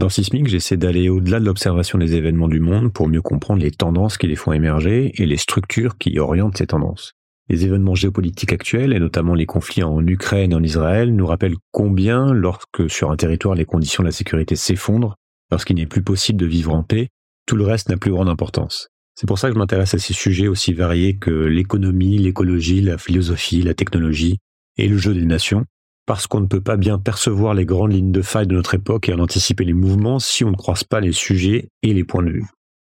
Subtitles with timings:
[0.00, 3.70] Dans Sismic, j'essaie d'aller au-delà de l'observation des événements du monde pour mieux comprendre les
[3.70, 7.12] tendances qui les font émerger et les structures qui orientent ces tendances.
[7.50, 11.58] Les événements géopolitiques actuels, et notamment les conflits en Ukraine et en Israël, nous rappellent
[11.70, 15.16] combien, lorsque sur un territoire les conditions de la sécurité s'effondrent,
[15.50, 17.08] lorsqu'il n'est plus possible de vivre en paix,
[17.44, 18.88] tout le reste n'a plus grande importance.
[19.16, 22.96] C'est pour ça que je m'intéresse à ces sujets aussi variés que l'économie, l'écologie, la
[22.96, 24.38] philosophie, la technologie
[24.78, 25.66] et le jeu des nations,
[26.10, 29.08] parce qu'on ne peut pas bien percevoir les grandes lignes de faille de notre époque
[29.08, 32.24] et en anticiper les mouvements si on ne croise pas les sujets et les points
[32.24, 32.46] de vue.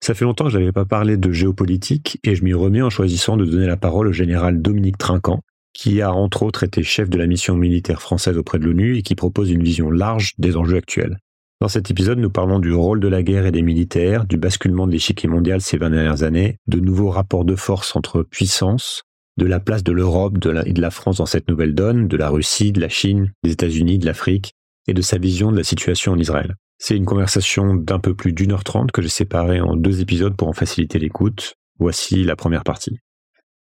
[0.04, 2.90] Ça fait longtemps que je n'avais pas parlé de géopolitique et je m'y remets en
[2.90, 5.40] choisissant de donner la parole au général Dominique Trinquant,
[5.74, 9.02] qui a entre autres été chef de la mission militaire française auprès de l'ONU et
[9.02, 11.18] qui propose une vision large des enjeux actuels.
[11.62, 14.88] Dans cet épisode, nous parlons du rôle de la guerre et des militaires, du basculement
[14.88, 19.04] de l'échiquier mondial ces 20 dernières années, de nouveaux rapports de force entre puissances,
[19.38, 22.30] de la place de l'Europe et de la France dans cette nouvelle donne, de la
[22.30, 24.54] Russie, de la Chine, des États-Unis, de l'Afrique,
[24.88, 26.56] et de sa vision de la situation en Israël.
[26.78, 30.36] C'est une conversation d'un peu plus d'une heure trente que j'ai séparée en deux épisodes
[30.36, 31.56] pour en faciliter l'écoute.
[31.80, 33.00] Voici la première partie.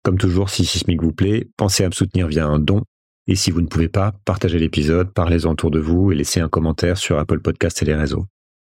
[0.03, 2.83] Comme toujours, si Sismic vous plaît, pensez à me soutenir via un don.
[3.27, 6.49] Et si vous ne pouvez pas, partagez l'épisode, parlez-en autour de vous et laissez un
[6.49, 8.25] commentaire sur Apple Podcast et les réseaux.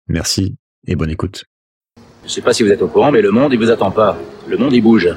[0.08, 0.56] Merci
[0.86, 1.44] et bonne écoute.
[2.22, 3.90] Je ne sais pas si vous êtes au courant, mais le monde, il vous attend
[3.90, 4.18] pas.
[4.48, 5.08] Le monde, il bouge.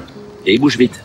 [0.46, 1.04] Et il bouge vite.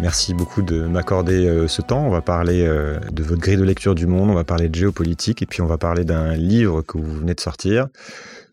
[0.00, 2.06] Merci beaucoup de m'accorder euh, ce temps.
[2.06, 4.74] On va parler euh, de votre grille de lecture du monde, on va parler de
[4.74, 7.88] géopolitique et puis on va parler d'un livre que vous venez de sortir,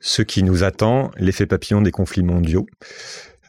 [0.01, 2.65] Ce qui nous attend, l'effet papillon des conflits mondiaux.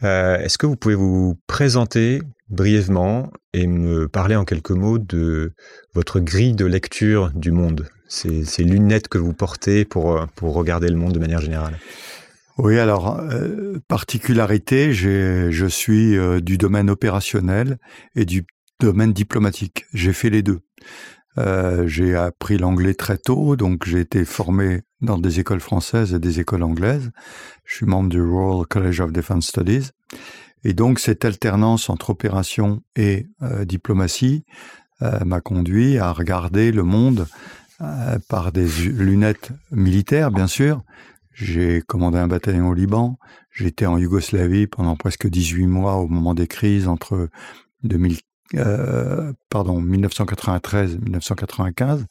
[0.05, 5.53] Euh, est-ce que vous pouvez vous présenter brièvement et me parler en quelques mots de
[5.93, 10.97] votre grille de lecture du monde, ces, lunettes que vous portez pour, pour regarder le
[10.97, 11.77] monde de manière générale?
[12.58, 17.79] Oui, alors, euh, particularité, je suis euh, du domaine opérationnel
[18.17, 18.45] et du
[18.80, 19.86] domaine diplomatique.
[19.95, 20.58] J'ai fait les deux.
[21.39, 26.19] Euh, j'ai appris l'anglais très tôt, donc j'ai été formé dans des écoles françaises et
[26.19, 27.13] des écoles anglaises.
[27.64, 29.90] Je suis membre du Royal College of Defense Studies.
[30.64, 33.29] Et donc cette alternance entre opération et
[33.64, 34.45] diplomatie
[35.01, 37.29] m'a conduit à regarder le monde
[38.29, 40.83] par des lunettes militaires, bien sûr,
[41.41, 43.17] j'ai commandé un bataillon au Liban.
[43.53, 47.29] J'étais en Yougoslavie pendant presque 18 mois au moment des crises entre
[47.85, 48.19] 2000,
[48.57, 52.07] euh, pardon, 1993 et 1995.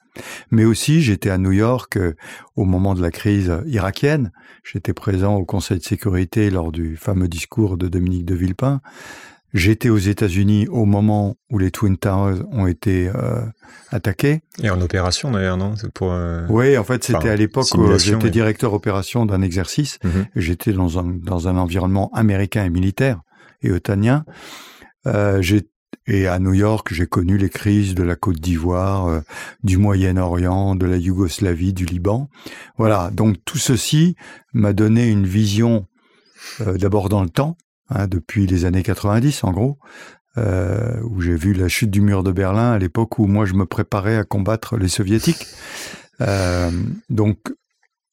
[0.51, 2.13] Mais aussi, j'étais à New York euh,
[2.55, 4.31] au moment de la crise irakienne.
[4.63, 8.79] J'étais présent au Conseil de sécurité lors du fameux discours de Dominique de Villepin.
[9.53, 13.41] J'étais aux États-Unis au moment où les Twin Towers ont été euh,
[13.91, 14.41] attaqués.
[14.61, 15.73] Et en opération d'ailleurs, non?
[15.93, 19.99] Pour, euh, Oui, en fait, c'était à l'époque où j'étais directeur opération d'un exercice.
[20.03, 20.25] Mhm.
[20.35, 23.21] J'étais dans un, dans un environnement américain et militaire
[23.61, 24.25] et otanien.
[25.05, 25.41] Euh,
[26.09, 29.21] et à New York, j'ai connu les crises de la Côte d'Ivoire, euh,
[29.63, 32.29] du Moyen-Orient, de la Yougoslavie, du Liban.
[32.77, 34.15] Voilà, donc tout ceci
[34.53, 35.85] m'a donné une vision
[36.59, 37.57] d'abord dans le temps,
[37.89, 39.77] Hein, depuis les années 90 en gros,
[40.37, 43.53] euh, où j'ai vu la chute du mur de Berlin à l'époque où moi je
[43.53, 45.45] me préparais à combattre les soviétiques.
[46.19, 46.71] Euh,
[47.11, 47.37] donc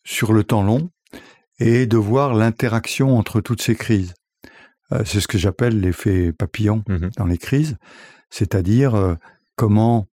[0.04, 0.90] sur le temps long
[1.58, 4.12] et de voir l'interaction entre toutes ces crises.
[4.92, 7.78] Euh, c'est ce que j'appelle l'effet papillon mmh dans les crises,
[8.28, 9.16] c'est-à-dire
[9.56, 10.06] comment,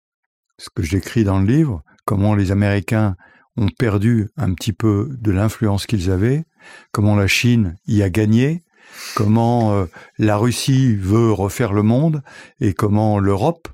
[0.57, 3.17] ce que j'écris dans le livre, comment les Américains
[3.57, 6.45] ont perdu un petit peu de l'influence qu'ils avaient,
[6.93, 8.63] comment la Chine y a gagné,
[9.15, 9.87] comment euh,
[10.19, 12.23] la Russie veut refaire le monde
[12.61, 13.69] et comment l'Europe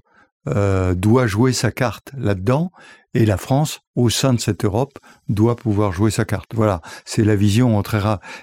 [0.49, 2.71] euh, doit jouer sa carte là-dedans
[3.15, 6.55] et la France, au sein de cette Europe, doit pouvoir jouer sa carte.
[6.55, 8.01] Voilà, c'est la vision très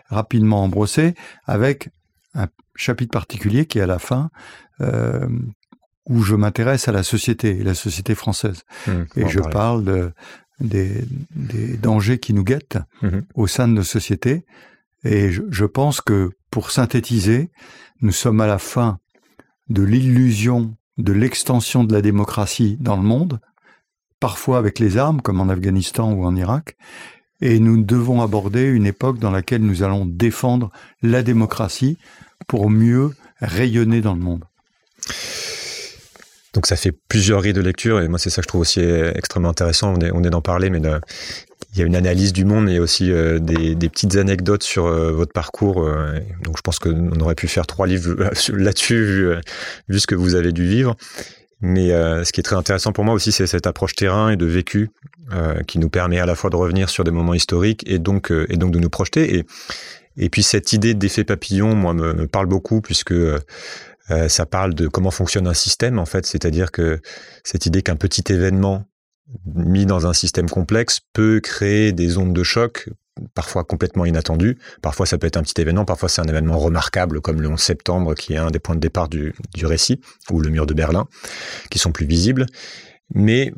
[0.10, 1.14] rapidement embrossée
[1.46, 1.90] avec
[2.34, 4.32] un chapitre particulier qui est à la fin
[4.82, 5.28] euh,
[6.10, 8.64] où je m'intéresse à la société, la société française.
[8.88, 10.12] Mmh, et je parle de,
[10.60, 11.06] des,
[11.78, 14.44] dangers qui nous guettent mmh au sein de nos sociétés.
[15.06, 17.50] Et je pense que pour synthétiser,
[18.02, 19.00] nous sommes à la fin
[19.70, 23.40] de l'illusion de l'extension de la démocratie dans le monde,
[24.20, 26.78] parfois avec les armes, comme en Afghanistan ou en Irak,
[27.42, 30.70] et nous devons aborder une époque dans laquelle nous allons défendre
[31.02, 31.98] la démocratie
[32.48, 34.44] pour mieux rayonner dans le monde.
[36.54, 38.80] Donc ça fait plusieurs grilles de lecture et moi c'est ça que je trouve aussi
[38.80, 39.96] extrêmement intéressant.
[39.96, 40.82] On est, d'en parler, mais
[41.74, 45.12] il y a une analyse du monde, mais aussi euh, des, petites anecdotes sur euh,
[45.12, 45.84] votre parcours.
[45.84, 49.34] Euh, donc, je pense qu'on aurait pu faire trois livres là-dessus,
[49.90, 50.96] vu, ce que vous avez dû vivre.
[51.62, 54.46] Mais ce qui est très intéressant pour moi aussi, c'est cette approche terrain et de
[54.46, 54.90] vécu
[55.66, 58.58] qui nous permet à la fois de revenir sur des moments historiques et donc, et
[58.58, 59.38] donc de nous projeter.
[59.38, 59.46] Et,
[60.18, 63.14] et puis cette idée d'effet papillon, moi, me, me, parle beaucoup puisque
[64.28, 66.26] ça parle de comment fonctionne un système, en fait.
[66.26, 67.00] C'est-à-dire que
[67.46, 68.86] cette idée qu'un petit événement
[69.46, 72.90] mis dans un système complexe peut créer des ondes de choc
[73.36, 74.58] parfois complètement inattendues.
[74.82, 77.60] Parfois, ça peut être un petit événement, parfois c'est un événement remarquable comme le 11
[77.60, 80.74] septembre qui est un des points de départ du, du récit, ou le mur de
[80.74, 81.08] Berlin,
[81.70, 82.46] qui sont plus visibles.
[83.16, 83.54] Mais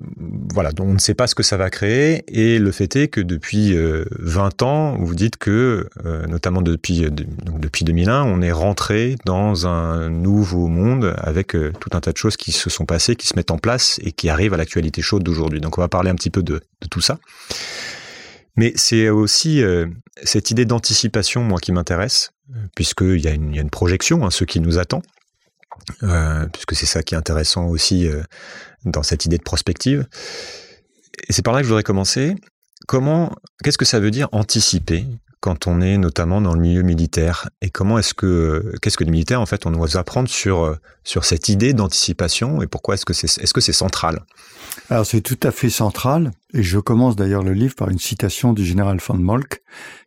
[0.53, 2.23] voilà, on ne sait pas ce que ça va créer.
[2.27, 7.05] Et le fait est que depuis 20 euh, ans, vous dites que, euh, notamment depuis,
[7.05, 12.17] euh, depuis 2001, on est rentré dans un nouveau monde avec tout un tas de
[12.17, 15.01] choses qui se sont passées, qui se mettent en place et qui arrivent à l'actualité
[15.01, 15.61] chaude d'aujourd'hui.
[15.61, 16.61] Donc on va parler un petit peu de,
[16.91, 17.17] tout ça.
[18.57, 19.61] Mais c'est aussi
[20.23, 22.31] cette idée d'anticipation, moi, qui m'intéresse,
[22.75, 25.01] puisqu'il y, a une projection, hein, ce qui nous attend.
[26.53, 28.09] puisque c'est ça qui est intéressant aussi
[28.85, 30.07] dans cette idée de prospective.
[31.27, 32.35] Et c'est par là que je voudrais commencer.
[32.87, 33.33] Comment,
[33.63, 35.05] qu'est-ce que ça veut dire anticiper
[35.39, 37.49] quand on est notamment dans le milieu militaire?
[37.61, 41.25] Et comment est-ce que qu'est-ce que les militaires en fait on doit apprendre sur sur
[41.25, 44.23] cette idée d'anticipation et pourquoi est-ce que c'est est-ce que c'est central?
[44.89, 48.53] Alors c'est tout à fait central et je commence d'ailleurs le livre par une citation
[48.53, 49.63] du général von Molk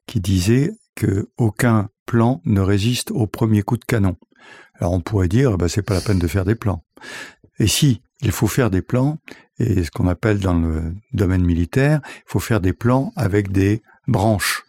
[0.07, 4.17] qui disait que aucun plan ne résiste au premier coup de canon.
[4.75, 6.85] Alors on pourrait dire bah c'est pas la peine de faire des plans.
[7.59, 9.19] Et si il faut faire des plans,
[9.59, 13.83] et ce qu'on appelle dans le domaine militaire, il faut faire des plans avec des
[14.07, 14.65] branches.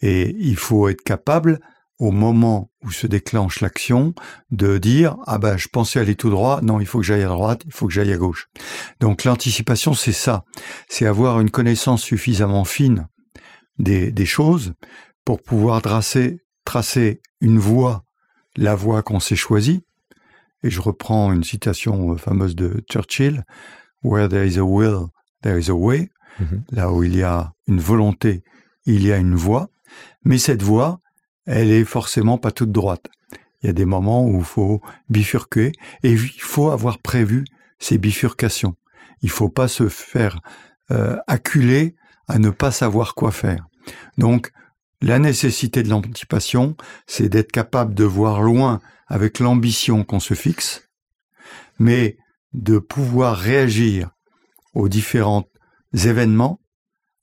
[0.00, 1.60] Et il faut être capable,
[1.98, 4.14] au moment où se déclenche l'action,
[4.50, 7.28] de dire ah ben je pensais aller tout droit, non il faut que j'aille à
[7.28, 8.48] droite, il faut que j'aille à gauche.
[9.00, 10.44] Donc l'anticipation c'est ça,
[10.88, 13.08] c'est avoir une connaissance suffisamment fine
[13.78, 14.74] des, choses
[15.24, 18.04] pour pouvoir tracer une voie,
[18.56, 19.82] la voie qu'on s'est choisie,
[20.66, 23.44] et je reprends une citation euh, fameuse de Churchill,
[24.02, 25.08] Where there is a will,
[25.42, 26.10] there is a way.
[26.38, 26.64] Mhm.
[26.70, 28.44] Là où il y a une volonté,
[28.84, 29.70] il y a une voie.
[30.24, 31.00] Mais cette voie,
[31.46, 33.08] elle est forcément pas toute droite.
[33.62, 35.72] Il y a des moments où il faut bifurquer
[36.02, 37.44] et il faut avoir prévu
[37.78, 38.76] ces bifurcations.
[39.22, 40.40] Il faut pas se faire
[40.90, 41.96] euh, acculer
[42.28, 43.66] à ne pas savoir quoi faire.
[44.18, 44.50] Donc,
[45.00, 46.76] la nécessité de l'anticipation,
[47.06, 50.88] c'est d'être capable de voir loin avec l'ambition qu'on se fixe,
[51.78, 52.16] mais
[52.52, 54.10] de pouvoir réagir
[54.74, 55.44] aux différents
[55.92, 56.60] événements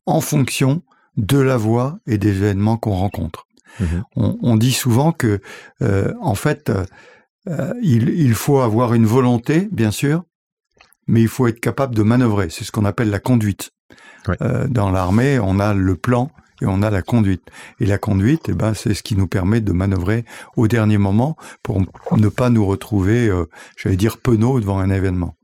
[0.05, 0.83] en fonction
[1.17, 3.47] de la voie et des événements qu'on rencontre.
[3.79, 4.03] Mhm.
[4.15, 5.41] On, dit souvent que,
[5.81, 6.71] euh, en fait,
[7.47, 10.23] euh, il, faut avoir une volonté, bien sûr,
[11.07, 12.49] mais il faut être capable de manœuvrer.
[12.49, 13.71] C'est ce qu'on appelle la conduite.
[14.41, 16.31] Euh, dans l'armée, on a le plan
[16.65, 17.43] on a la conduite.
[17.79, 20.25] Et la conduite, eh ben, c'est ce qui nous permet de manœuvrer
[20.55, 21.81] au dernier moment pour
[22.15, 23.45] ne pas nous retrouver, euh,
[23.77, 25.35] j'allais dire, penauds devant un événement.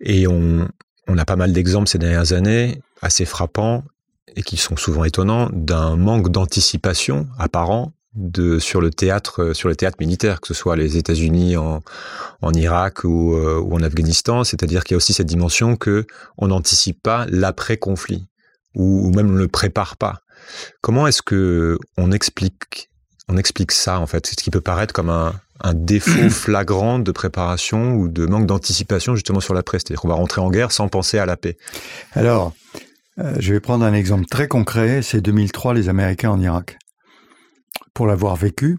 [0.00, 0.68] Et on,
[1.16, 3.84] a pas mal d'exemples ces dernières années, assez frappants
[4.34, 9.76] et qui sont souvent étonnants, d'un manque d'anticipation apparent de, sur le théâtre sur le
[9.76, 11.82] théâtre militaire, que ce soit les États-Unis en,
[12.42, 16.06] en Irak ou, euh, ou en Afghanistan, c'est-à-dire qu'il y a aussi cette dimension que
[16.38, 18.26] on n'anticipe pas l'après-conflit
[18.76, 20.20] ou, même on ne le prépare pas.
[20.82, 22.90] Comment est-ce que on explique,
[23.28, 25.32] on explique ça en fait, ce qui peut paraître comme un,
[25.74, 30.14] défaut flagrant de préparation ou de manque d'anticipation justement sur la paix, c'est-à-dire qu'on va
[30.14, 31.56] rentrer en guerre sans penser à la paix.
[32.12, 32.52] Alors,
[33.18, 36.78] euh, je vais prendre un exemple très concret, c'est 2003 les Américains en Irak.
[37.94, 38.78] Pour l'avoir vécu,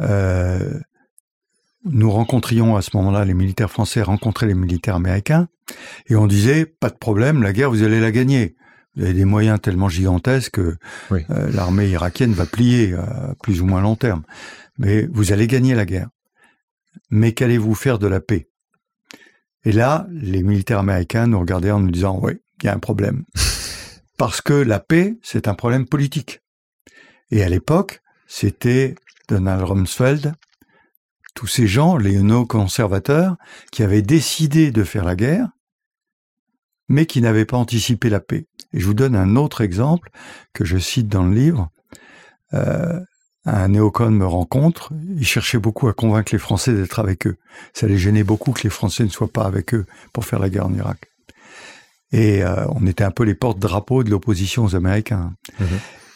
[0.00, 0.78] euh,
[1.84, 5.48] nous rencontrions à ce moment-là, les militaires français rencontraient les militaires américains,
[6.06, 8.54] et on disait, pas de problème, la guerre, vous allez la gagner.
[8.94, 10.76] Vous avez des moyens tellement gigantesques que
[11.12, 14.22] euh, l'armée irakienne va plier à plus ou moins long terme.
[14.78, 16.08] Mais vous allez gagner la guerre.
[17.10, 18.48] Mais qu'allez-vous faire de la paix?
[19.64, 22.32] Et là, les militaires américains nous regardaient en nous disant, oui,
[22.62, 23.24] il y a un problème.
[24.18, 26.40] Parce que la paix, c'est un problème politique.
[27.30, 28.94] Et à l'époque, c'était
[29.28, 30.34] Donald Rumsfeld,
[31.34, 33.36] tous ces gens, les néo-conservateurs,
[33.70, 35.48] qui avaient décidé de faire la guerre,
[36.92, 38.46] mais qui n'avaient pas anticipé la paix.
[38.72, 40.10] Et je vous donne un autre exemple
[40.52, 41.70] que je cite dans le livre.
[42.54, 43.00] Euh,
[43.44, 47.36] un néocon me rencontre, il cherchait beaucoup à convaincre les Français d'être avec eux.
[47.72, 50.48] Ça les gênait beaucoup que les Français ne soient pas avec eux pour faire la
[50.48, 51.10] guerre en Irak.
[52.12, 55.34] Et euh, on était un peu les porte-drapeaux de l'opposition aux Américains.
[55.58, 55.66] Mhm.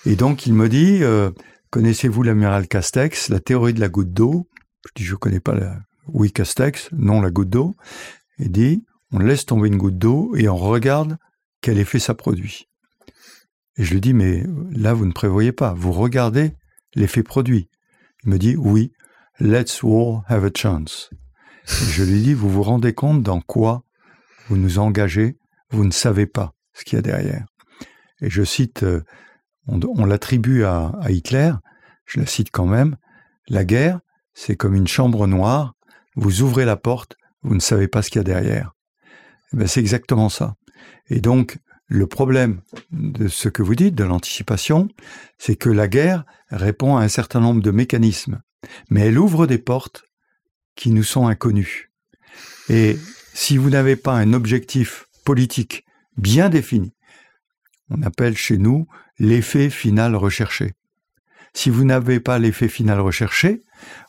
[0.04, 1.30] Et donc il me dit, euh,
[1.71, 4.47] connaissez-vous l'amiral Castex, la théorie de la goutte d'eau
[4.87, 5.78] Je dis, je connais pas la...
[6.06, 7.75] Oui, Castex, non la goutte d'eau.
[8.38, 11.19] Il dit, on laisse tomber une goutte d'eau et on regarde
[11.61, 12.69] quel effet ça produit.
[13.77, 15.75] Et je lui dis, mais là, vous ne prévoyez pas.
[15.75, 16.53] Vous regardez
[16.95, 17.69] l'effet produit.
[18.25, 18.93] Il me dit, oui,
[19.39, 21.11] let's all have a chance.
[21.67, 23.85] je lui dis, vous vous rendez compte dans quoi
[24.49, 25.39] vous nous engagez?
[25.71, 27.45] Vous ne savez pas ce qu'il y a derrière.
[28.21, 29.03] Et je cite, euh,
[29.67, 31.53] on, l'attribue à, Hitler,
[32.05, 32.97] je la cite quand même,
[33.49, 34.01] la guerre,
[34.33, 35.75] c'est comme une chambre noire,
[36.15, 38.75] vous ouvrez la porte, vous ne savez pas ce qu'il y a derrière.
[39.53, 40.57] Eh ben, c'est exactement ça.
[41.09, 42.61] Et donc, le problème
[42.91, 44.88] de ce que vous dites, de l'anticipation,
[45.38, 48.43] c'est que la guerre répond à un certain nombre de mécanismes,
[48.91, 50.05] mais elle ouvre des portes
[50.75, 51.93] qui nous sont inconnues.
[52.69, 52.99] Et
[53.35, 55.85] si vous n'avez pas un objectif politique
[56.17, 56.93] bien défini,
[57.91, 58.88] on appelle chez nous
[59.19, 60.75] l'effet final recherché.
[61.55, 63.62] Si vous n'avez pas l'effet final recherché,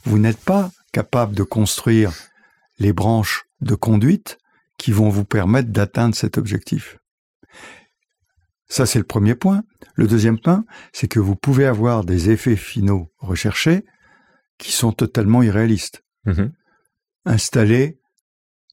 [0.03, 2.11] vous n'êtes pas capable de construire
[2.79, 4.37] les branches de conduite
[4.77, 6.97] qui vont vous permettre d'atteindre cet objectif.
[8.69, 9.63] Ça, c'est le premier point.
[9.95, 13.85] Le deuxième point, c'est que vous pouvez avoir des effets finaux recherchés
[14.57, 16.03] qui sont totalement irréalistes.
[16.25, 16.51] Mhm.
[17.25, 17.99] Installer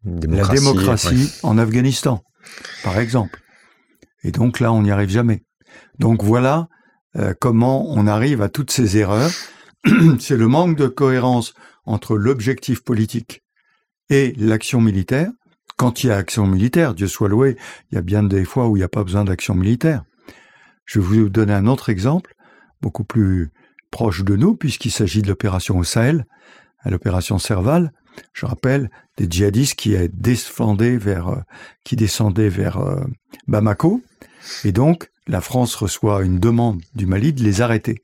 [0.04, 2.22] la démocratie en Afghanistan,
[2.82, 3.40] par exemple.
[4.22, 5.44] Et donc là, on n'y arrive jamais.
[5.98, 6.68] Donc voilà
[7.16, 9.30] euh, comment on arrive à toutes ces erreurs.
[10.18, 13.42] c'est le manque de cohérence entre l'objectif politique
[14.10, 15.30] et l'action militaire.
[15.76, 17.56] Quand il y a action militaire, Dieu soit loué,
[17.90, 20.04] il y a bien des fois où il n'y a pas besoin d'action militaire.
[20.84, 22.34] Je vais vous donner un autre exemple,
[22.80, 23.50] beaucoup plus
[23.90, 26.26] proche de nous, puisqu'il s'agit de l'opération au Sahel,
[26.84, 27.92] l'opération Serval.
[28.32, 31.40] Je rappelle des djihadistes qui descendaient vers, euh,
[31.92, 33.04] descendaient vers euh,
[33.48, 34.02] Bamako,
[34.64, 38.03] et donc la France reçoit une demande du Mali de les arrêter.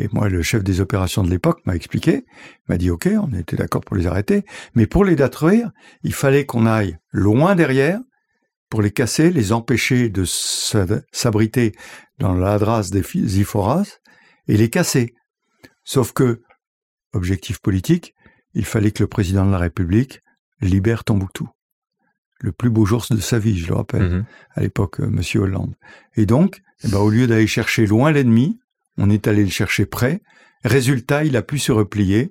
[0.00, 2.24] Et moi, le chef des opérations de l'époque m'a expliqué,
[2.68, 5.70] m'a dit OK, on était d'accord pour les arrêter, mais pour les détruire,
[6.02, 8.00] il fallait qu'on aille loin derrière
[8.70, 11.72] pour les casser, les empêcher de s'abriter
[12.18, 13.98] dans l'adras des Ziphoras
[14.48, 15.14] et les casser.
[15.84, 16.40] Sauf que,
[17.12, 18.14] objectif politique,
[18.54, 20.20] il fallait que le président de la République
[20.62, 21.48] libère Tombouctou
[22.40, 24.24] le plus beau jour de sa vie, je le rappelle, mhm.
[24.54, 25.74] à l'époque, euh, Monsieur Hollande.
[26.16, 28.58] Et donc, eh ben, au lieu d'aller chercher loin l'ennemi,
[29.00, 30.20] on est allé le chercher près.
[30.62, 32.30] Résultat, il a pu se replier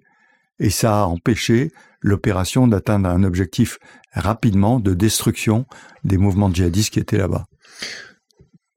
[0.59, 1.71] et ça a empêché
[2.01, 3.79] l'opération d'atteindre un objectif
[4.13, 5.65] rapidement de destruction
[6.03, 7.45] des mouvements djihadistes qui étaient là-bas.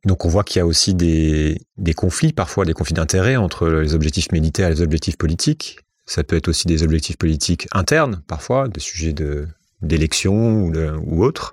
[0.04, 1.58] Donc on voit qu'il y a aussi des,
[1.94, 5.78] conflits, parfois des conflits d'intérêts entre les objectifs militaires et les objectifs politiques.
[6.06, 9.46] Ça peut être aussi des objectifs politiques internes, parfois, des sujets de,
[9.82, 10.72] d'élection ou,
[11.04, 11.52] ou autre,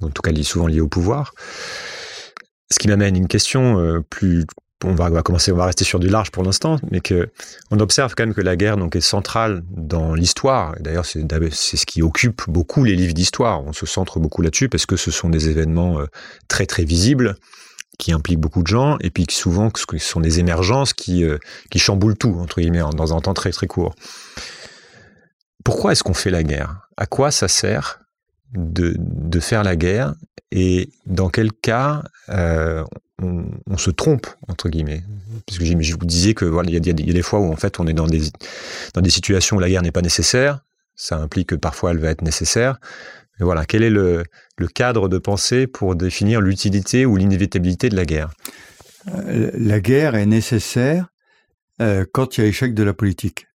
[0.00, 1.34] en tout cas souvent lié au pouvoir.
[2.72, 4.46] Ce qui m'amène une question euh, plus
[4.84, 7.30] on va, commencer, on va rester sur du large pour l'instant, mais que
[7.70, 10.74] on observe quand même que la guerre donc est centrale dans l'histoire.
[10.80, 13.64] D'ailleurs, c'est, ce qui occupe beaucoup les livres d'histoire.
[13.64, 16.06] On se centre beaucoup là-dessus parce que ce sont des événements euh,
[16.48, 17.36] très très visibles
[17.98, 21.38] qui impliquent beaucoup de gens et puis souvent ce sont des émergences qui euh,
[21.70, 23.94] qui chamboulent tout entre guillemets dans un temps très très court.
[25.64, 26.88] Pourquoi est-ce qu'on fait la guerre?
[26.96, 28.00] À quoi ça sert
[28.52, 30.14] de, de, faire la guerre?
[30.50, 32.84] Et dans quel cas euh,
[33.22, 35.02] on, on, se trompe entre guillemets
[35.46, 37.78] Parce que je vous disais que voilà, il y, a des fois où en fait
[37.80, 38.22] on est dans des
[38.94, 40.60] dans des situations où la guerre n'est pas nécessaire.
[40.96, 42.78] Ça implique que parfois elle va être nécessaire.
[43.38, 44.24] Mais voilà, quel est le,
[44.58, 48.30] le cadre de pensée pour définir l'utilité ou l'inévitabilité de la guerre?
[49.08, 51.08] Euh, La guerre est nécessaire
[51.80, 53.46] euh, quand il y a échec de la politique.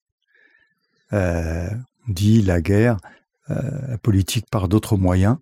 [1.12, 1.68] Euh,
[2.08, 2.96] dit la guerre,
[3.48, 5.36] la politique par d'autres moyens.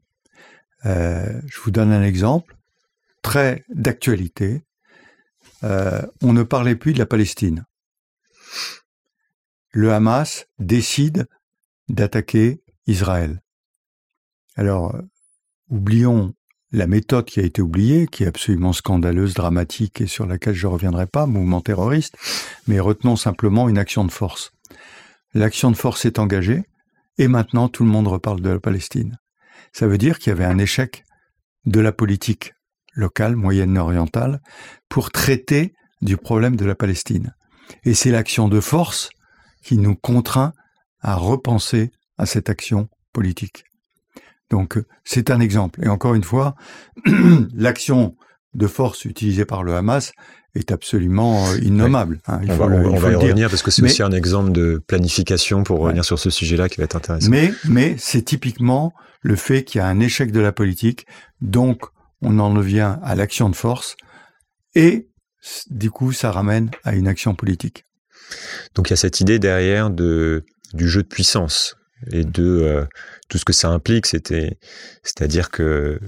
[0.85, 2.56] Je vous donne un exemple
[3.27, 4.63] très d'actualité.
[5.65, 7.67] Euh, on ne parlait plus de la Palestine.
[9.73, 11.27] Le Hamas décide
[11.89, 13.43] d'attaquer Israël.
[14.55, 14.97] Alors,
[15.69, 16.33] oublions
[16.73, 20.67] la méthode qui a été oubliée, qui est absolument scandaleuse, dramatique et sur laquelle je
[20.67, 22.17] ne reviendrai pas, mouvement terroriste,
[22.67, 24.53] mais retenons simplement une action de force
[25.37, 26.65] l'action de force est engagée,
[27.19, 29.19] et maintenant tout le monde reparle de la Palestine.
[29.73, 31.05] Ça veut dire qu'il y avait un échec
[31.67, 32.55] de la politique
[32.97, 34.41] locale, moyenne orientale,
[34.89, 37.35] pour traiter du problème de la Palestine.
[37.85, 39.11] Et c'est l'action de force
[39.63, 40.53] qui nous contraint
[41.01, 43.65] à repenser à cette action politique.
[44.51, 45.81] Donc c'est un exemple.
[45.85, 46.55] Et encore une fois,
[47.55, 48.17] l'action
[48.55, 50.13] de force utilisée par le Hamas
[50.55, 52.21] est absolument innommable.
[52.27, 56.05] Hein, on, va, y revenir parce que c'est aussi un exemple de planification pour revenir
[56.05, 57.29] sur ce sujet-là qui va être intéressant.
[57.31, 61.07] Mais, mais c'est typiquement le fait qu'il y a un échec de la politique,
[61.41, 61.83] donc
[62.23, 63.97] on en revient à l'action de force,
[64.75, 65.09] et
[65.71, 67.85] du coup ça ramène à une action politique.
[68.75, 71.77] Donc il y a cette idée derrière de, du jeu de puissance
[72.11, 72.85] et de euh,
[73.29, 76.01] tout ce que ça implique, c'est-à-dire que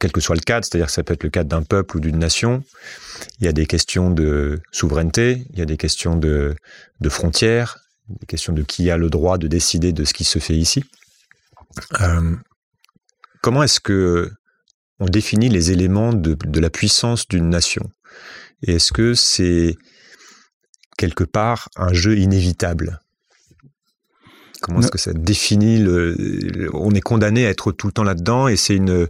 [0.00, 2.00] quel que soit le cadre, c'est-à-dire que ça peut être le cadre d'un peuple ou
[2.00, 2.64] d'une nation,
[3.38, 6.56] il y a des questions de souveraineté, il y a des questions de,
[7.00, 7.78] de frontières,
[8.08, 10.84] des questions de qui a le droit de décider de ce qui se fait ici.
[12.00, 12.36] Euh,
[13.40, 14.30] comment est-ce que
[15.00, 17.90] on définit les éléments de, de la puissance d'une nation.
[18.62, 19.76] Et est-ce que c'est
[20.96, 23.00] quelque part un jeu inévitable?
[24.60, 28.48] Comment est-ce que ça définit le, On est condamné à être tout le temps là-dedans
[28.48, 29.08] et c'est une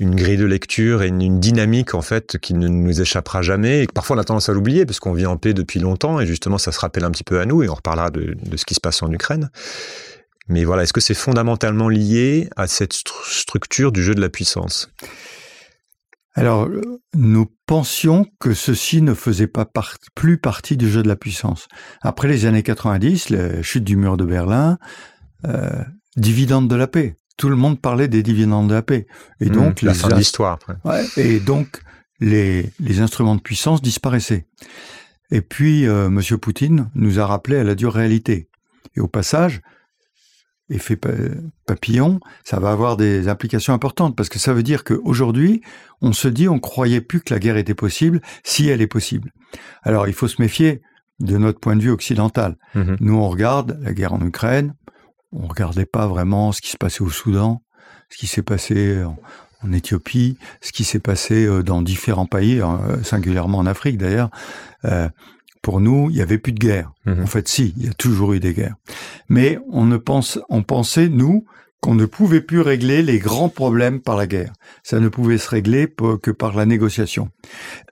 [0.00, 3.82] une grille de lecture et une, dynamique en fait qui ne nous échappera jamais.
[3.82, 6.20] Et que parfois on a tendance à l'oublier parce qu'on vit en paix depuis longtemps
[6.20, 8.64] et justement ça se rappelle un petit peu à nous et on reparlera de, ce
[8.64, 9.50] qui se passe en Ukraine.
[10.48, 14.90] Mais voilà, est-ce que c'est fondamentalement lié à cette structure du jeu de la puissance?
[16.34, 16.68] Alors,
[17.14, 19.70] nous pensions que ceci ne faisait pas
[20.14, 21.68] plus partie du jeu de la puissance.
[22.02, 24.78] Après les années 90, la chute du mur de Berlin,
[25.46, 25.70] euh,
[26.16, 29.06] dividende de la paix tout le monde parlait des dividendes de la paix.
[29.40, 30.58] Et mmh, donc, la fin de l'histoire.
[30.84, 31.80] Ouais, et donc,
[32.20, 34.46] les, les, instruments de puissance disparaissaient.
[35.30, 36.20] Et puis, euh, M.
[36.38, 38.48] Poutine nous a rappelé à la dure réalité.
[38.96, 39.62] Et au passage,
[40.70, 40.98] effet
[41.66, 45.60] papillon, ça va avoir des implications importantes parce que ça veut dire qu'aujourd'hui,
[46.00, 49.32] on se dit, on croyait plus que la guerre était possible, si elle est possible.
[49.82, 50.82] Alors, il faut se méfier
[51.20, 52.56] de notre point de vue occidental.
[52.74, 54.74] Mmh nous, on regarde la guerre en Ukraine,
[55.32, 57.62] on regardait pas vraiment ce qui se passait au Soudan,
[58.10, 62.82] ce qui s'est passé en, Éthiopie, ce qui s'est passé euh, dans différents pays, hein,
[62.86, 64.28] euh, singulièrement en Afrique d'ailleurs.
[64.84, 65.08] Euh,
[65.64, 66.92] pour nous, il y avait plus de guerre.
[67.06, 67.22] Mhm.
[67.22, 68.76] En fait, si, il y a toujours eu des guerres.
[69.30, 71.46] Mais on ne pense, on pensait nous
[71.80, 74.52] qu'on ne pouvait plus régler les grands problèmes par la guerre.
[74.82, 75.90] Ça ne pouvait se régler
[76.22, 77.30] que par la négociation.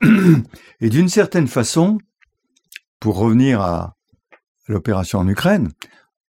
[0.83, 1.97] Et d'une certaine façon,
[3.00, 3.97] pour revenir à
[4.69, 5.71] l'opération en Ukraine,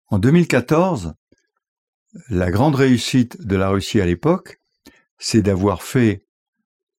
[0.08, 1.14] en 2014,
[2.30, 4.60] la grande réussite de la Russie à l'époque,
[5.18, 6.26] c'est d'avoir fait,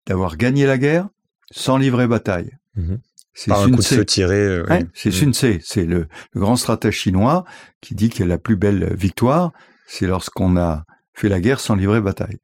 [0.06, 1.08] d'avoir gagné la guerre
[1.50, 2.50] sans livrer bataille.
[2.76, 2.98] Mhm.
[3.34, 4.36] C'est Par un coup de feu tiré.
[4.36, 4.64] Euh,
[4.94, 7.44] c'est Sun Tse, c'est le, grand stratège chinois
[7.80, 9.52] qui dit que la plus belle victoire,
[9.86, 12.38] c'est lorsqu'on a fait la guerre sans livrer bataille.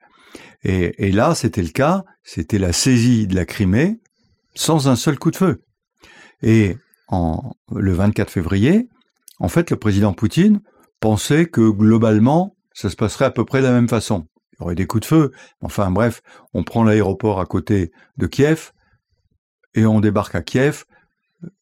[0.64, 4.00] Et, et là, c'était le cas, c'était la saisie de la Crimée
[4.55, 5.62] sans un seul coup de feu.
[6.42, 6.76] Et
[7.09, 8.88] en, le 24 février,
[9.38, 10.61] en fait, le président Poutine
[10.98, 14.26] pensait que globalement, ça se passerait à peu près de la même façon.
[14.53, 15.33] Il y aurait des coups de feu.
[15.61, 16.20] Enfin bref,
[16.53, 18.72] on prend l'aéroport à côté de Kiev
[19.74, 20.85] et on débarque à Kiev.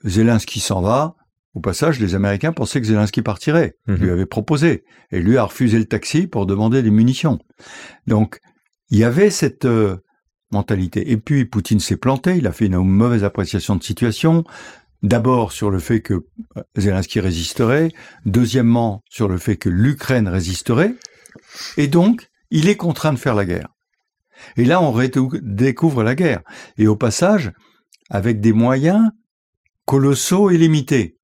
[0.05, 1.15] Zelensky s'en va.
[1.55, 3.77] Au passage, les Américains pensaient que Zelensky partirait.
[3.89, 4.13] Il lui mhm.
[4.13, 4.85] avait proposé.
[5.11, 7.39] Et lui a refusé le taxi pour demander des munitions.
[8.07, 8.41] Donc,
[8.91, 9.97] il y avait cette euh,
[10.51, 11.11] mentalité.
[11.11, 12.37] Et puis, Poutine s'est planté.
[12.37, 14.45] Il a fait une mauvaise appréciation de situation.
[15.03, 17.91] D'abord sur le fait que euh, Zelensky résisterait,
[18.25, 20.95] deuxièmement sur le fait que l'Ukraine résisterait,
[21.77, 23.69] et donc il est contraint de faire la guerre.
[24.57, 24.97] Et là, on
[25.43, 26.43] découvre la guerre.
[26.79, 27.53] Et au passage,
[28.09, 29.11] avec des moyens
[29.85, 31.19] colossaux et limités.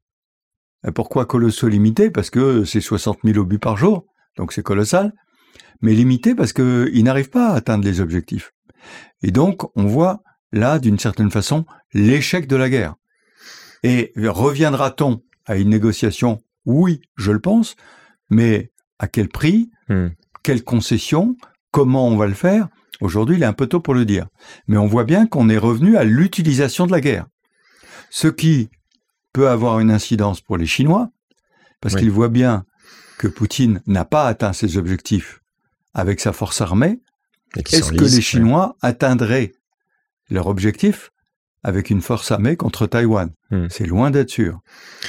[0.94, 2.10] pourquoi colossaux et limités?
[2.10, 5.12] Parce que c'est 60 000 obus par jour, donc c'est colossal.
[5.80, 8.52] Mais limité parce qu'il n'arrive pas à atteindre les objectifs.
[9.22, 12.94] Et donc, on voit là, d'une certaine façon, l'échec de la guerre.
[13.82, 16.40] Et reviendra-t-on à une négociation?
[16.64, 17.76] Oui, je le pense,
[18.30, 19.70] mais à quel prix?
[19.88, 20.08] Hmm.
[20.42, 21.36] Quelles concessions
[21.70, 22.68] Comment on va le faire?
[23.00, 24.26] Aujourd'hui, il est un peu tôt pour le dire.
[24.66, 27.26] Mais on voit bien qu'on est revenu à l'utilisation de la guerre.
[28.10, 28.70] Ce qui
[29.32, 31.10] peut avoir une incidence pour les Chinois,
[31.80, 32.64] parce qu'ils voient bien
[33.18, 35.40] que Poutine n'a pas atteint ses objectifs
[35.92, 37.00] avec sa force armée.
[37.56, 39.52] Est-ce que les Chinois atteindraient
[40.30, 41.10] leur objectif
[41.62, 43.30] avec une force armée contre Taïwan?
[43.50, 43.66] Hmm.
[43.70, 44.60] C'est loin d'être sûr.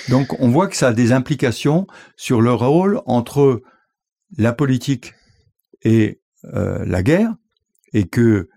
[0.09, 3.63] Donc on voit que ça a des implications sur le rôle entre
[4.37, 5.13] la politique
[5.81, 6.21] et
[6.53, 7.33] euh, la guerre,
[7.95, 8.49] et que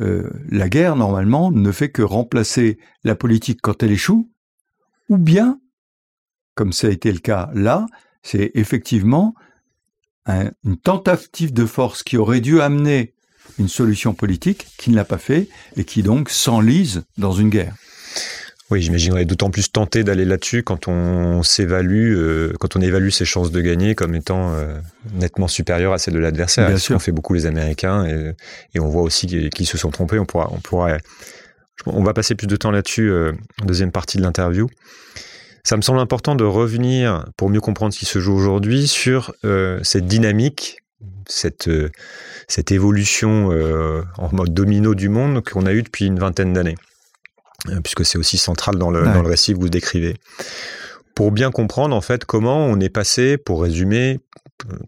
[0.00, 4.30] euh, la guerre, normalement, ne fait que remplacer la politique quand elle échoue,
[5.10, 5.60] ou bien,
[6.54, 7.86] comme ça a été le cas là,
[8.22, 9.34] c'est effectivement
[10.28, 13.14] une tentative de force qui aurait dû amener
[13.58, 17.74] une solution politique qui ne l'a pas fait et qui donc s'enlise dans une guerre.
[18.72, 23.10] Oui, j'imagine est d'autant plus tenté d'aller là-dessus quand on s'évalue, euh, quand on évalue
[23.10, 24.78] ses chances de gagner comme étant euh,
[25.12, 26.68] nettement supérieures à celles de l'adversaire.
[26.68, 26.96] Bien sûr.
[26.96, 30.18] On fait beaucoup les Américains et, on voit aussi qu'ils se sont trompés.
[30.18, 30.96] On pourra, on pourra,
[31.84, 34.70] on va passer plus de temps là-dessus euh, en deuxième partie de l'interview.
[35.64, 39.34] Ça me semble important de revenir pour mieux comprendre ce qui se joue aujourd'hui sur
[39.82, 40.82] cette dynamique
[41.28, 41.70] cette,
[42.48, 46.76] cette évolution euh, en mode domino du monde qu'on a eu depuis une vingtaine d'années,
[47.82, 50.16] puisque c'est aussi central dans le, dans le récit que vous décrivez.
[51.14, 54.20] pour bien comprendre en fait comment on est passé, pour résumer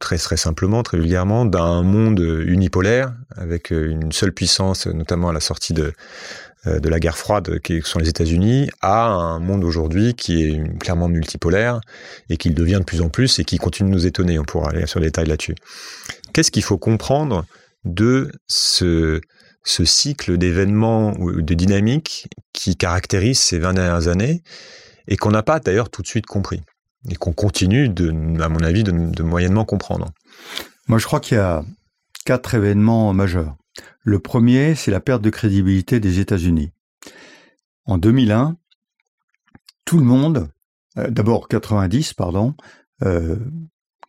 [0.00, 5.40] très très simplement, très vulgairement, d'un monde unipolaire avec une seule puissance, notamment à la
[5.40, 5.92] sortie de
[6.66, 10.78] euh, de la guerre froide qui sont les États-Unis à un monde aujourd'hui qui est
[10.78, 11.80] clairement multipolaire
[12.30, 14.38] et qui devient de plus en plus et qui continue de nous étonner.
[14.38, 15.56] On pourra aller sur les détails là-dessus.
[16.32, 17.44] Qu'est-ce qu'il faut comprendre
[17.84, 19.20] de ce,
[19.62, 24.42] ce cycle d'événements ou de dynamiques qui caractérise ces 20 dernières années
[25.06, 26.62] et qu'on n'a pas d'ailleurs tout de suite compris
[27.10, 28.08] et qu'on continue, de,
[28.40, 30.10] à mon avis, de, moyennement comprendre.
[30.88, 31.62] Moi, je crois qu'il y a
[32.24, 33.56] quatre événements majeurs.
[34.02, 36.70] Le premier, c'est la perte de crédibilité des États-Unis.
[37.84, 38.56] En 2001,
[39.84, 40.48] tout le monde,
[40.96, 42.54] euh, d'abord 90, pardon,
[43.02, 43.36] euh,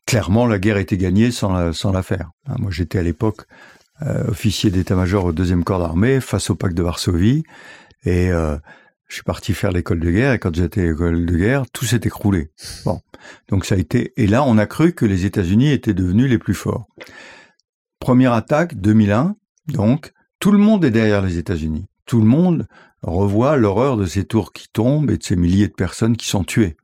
[0.06, 2.32] clairement la guerre était gagnée sans la, faire.
[2.48, 3.42] Hein, moi j'étais à l'époque
[4.02, 7.44] euh, officier d'état-major au deuxième corps d'armée face au pacte de Varsovie
[8.06, 8.30] et
[9.08, 11.86] je suis parti faire l'école de guerre et quand j'étais à l'école de guerre, tout
[11.86, 12.52] s'est écroulé.
[12.86, 13.02] Bon,
[13.50, 16.38] donc ça a été et là on a cru que les États-Unis étaient devenus les
[16.38, 16.88] plus forts.
[18.00, 19.36] Première attaque 2001,
[19.68, 21.86] donc tout le monde est derrière les États-Unis.
[22.06, 22.68] Tout le monde
[23.02, 26.44] revoit l'horreur de ces tours qui tombent et de ces milliers de personnes qui sont
[26.44, 26.76] tuées.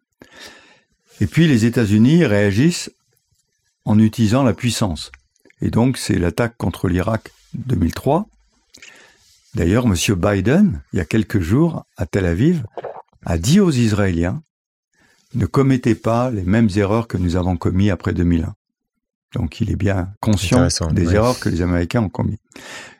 [1.20, 2.92] Et puis les États-Unis réagissent
[3.86, 5.12] en utilisant la puissance.
[5.62, 8.28] Et donc c'est l'attaque contre l'Irak 2003.
[9.56, 9.96] D'ailleurs, M.
[10.16, 12.64] Biden, il y a quelques jours, à Tel Aviv,
[13.26, 14.42] a dit aux Israéliens,
[15.34, 18.54] ne commettez pas les mêmes erreurs que nous avons commis après 2001.
[19.34, 22.38] Donc il est bien conscient des erreurs que les Américains ont commis.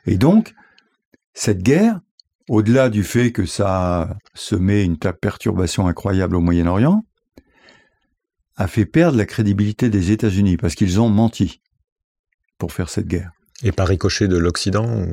[0.06, 0.54] Et donc,
[1.34, 2.00] cette guerre,
[2.48, 7.04] au-delà du fait que ça a semé une perturbation incroyable au Moyen-Orient,
[8.56, 11.60] a fait perdre la crédibilité des États-Unis parce qu'ils ont menti
[12.58, 13.32] pour faire cette guerre.
[13.62, 15.04] Et par ricochet de l'Occident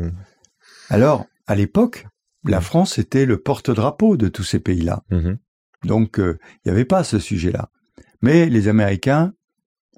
[0.90, 2.08] Alors, à l'époque,
[2.44, 5.04] la France était le porte-drapeau de tous ces pays-là.
[5.12, 5.38] Mhm.
[5.86, 7.70] Donc, euh, il n'y avait pas ce sujet-là.
[8.22, 9.34] Mais les Américains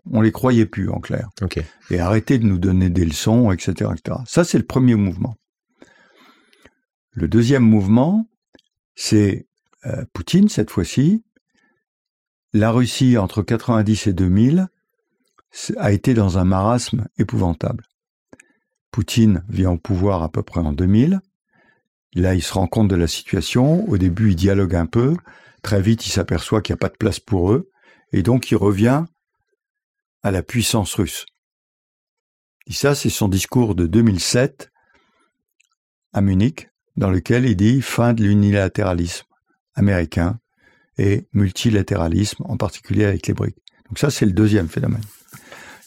[0.10, 1.30] on les croyait plus en clair.
[1.90, 3.92] Et arrêter de nous donner des leçons, etc.
[3.94, 4.18] etc.
[4.26, 5.36] Ça, c'est le premier mouvement.
[7.12, 8.28] Le deuxième mouvement,
[8.96, 9.48] c'est
[9.86, 11.24] euh, Poutine, cette fois-ci.
[12.54, 14.68] La Russie, entre 90 et 2000,
[15.78, 17.84] a été dans un marasme épouvantable.
[18.92, 21.22] Poutine vient au pouvoir à peu près en 2000.
[22.14, 23.88] Là, il se rend compte de la situation.
[23.90, 25.16] Au début, il dialogue un peu.
[25.62, 27.70] Très vite, il s'aperçoit qu'il n'y a pas de place pour eux.
[28.12, 29.06] Et donc, il revient
[30.24, 31.26] à la puissance russe.
[32.68, 34.72] Et ça, c'est son discours de 2007
[36.14, 39.26] à Munich, dans lequel il dit fin de l'unilatéralisme
[39.74, 40.40] américain
[40.98, 43.58] et multilatéralisme, en particulier avec les briques.
[43.88, 45.04] Donc ça, c'est le deuxième phénomène.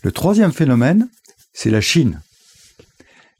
[0.02, 1.08] Le troisième phénomène,
[1.52, 2.20] c'est la Chine.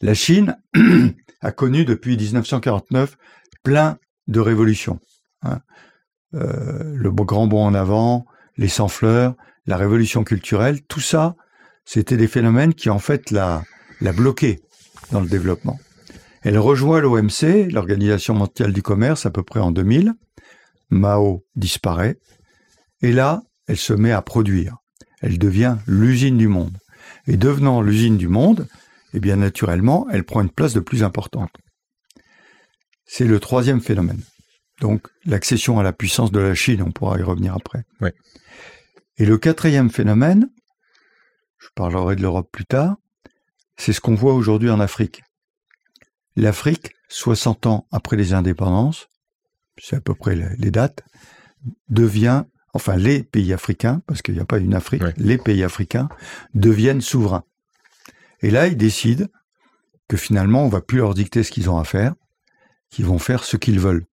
[0.05, 0.59] La Chine
[1.41, 3.17] a connu depuis 1949
[3.63, 3.97] plein
[4.29, 5.01] de révolutions.
[5.41, 5.61] Hein.
[6.35, 8.27] Euh, le grand bond en avant,
[8.59, 11.37] les sans-fleurs, la révolution culturelle, tout ça,
[11.87, 13.63] c'était des phénomènes qui en fait la,
[14.03, 14.61] la bloqué
[15.11, 15.81] dans le développement.
[16.43, 20.13] Elle rejoint l'OMC, l'Organisation mondiale du commerce, à peu près en 2000.
[20.91, 22.19] Mao disparaît.
[23.01, 24.77] Et là, elle se met à produire.
[25.23, 26.77] Elle devient l'usine du monde.
[27.27, 28.69] Et devenant l'usine du monde,
[29.15, 31.53] eh bien naturellement, elle prend une place de plus importante.
[33.07, 34.21] C'est le troisième phénomène.
[34.81, 37.85] Donc l'accession à la puissance de la Chine, on pourra y revenir après.
[38.01, 38.11] Oui.
[39.17, 40.51] Et le quatrième phénomène,
[41.59, 42.97] je parlerai de l'Europe plus tard,
[43.77, 45.23] c'est ce qu'on voit aujourd'hui en Afrique.
[46.35, 49.07] L'Afrique, 60 ans après les indépendances,
[49.79, 51.05] c'est à peu près les dates,
[51.89, 56.09] devient, enfin les pays africains, parce qu'il n'y a pas une Afrique, les pays africains
[56.55, 57.45] deviennent souverains.
[58.45, 59.25] Et là, ils décident
[60.07, 62.15] que finalement, on va plus leur dicter ce qu'ils ont à faire,
[62.91, 64.05] qu'ils vont faire ce qu'ils veulent.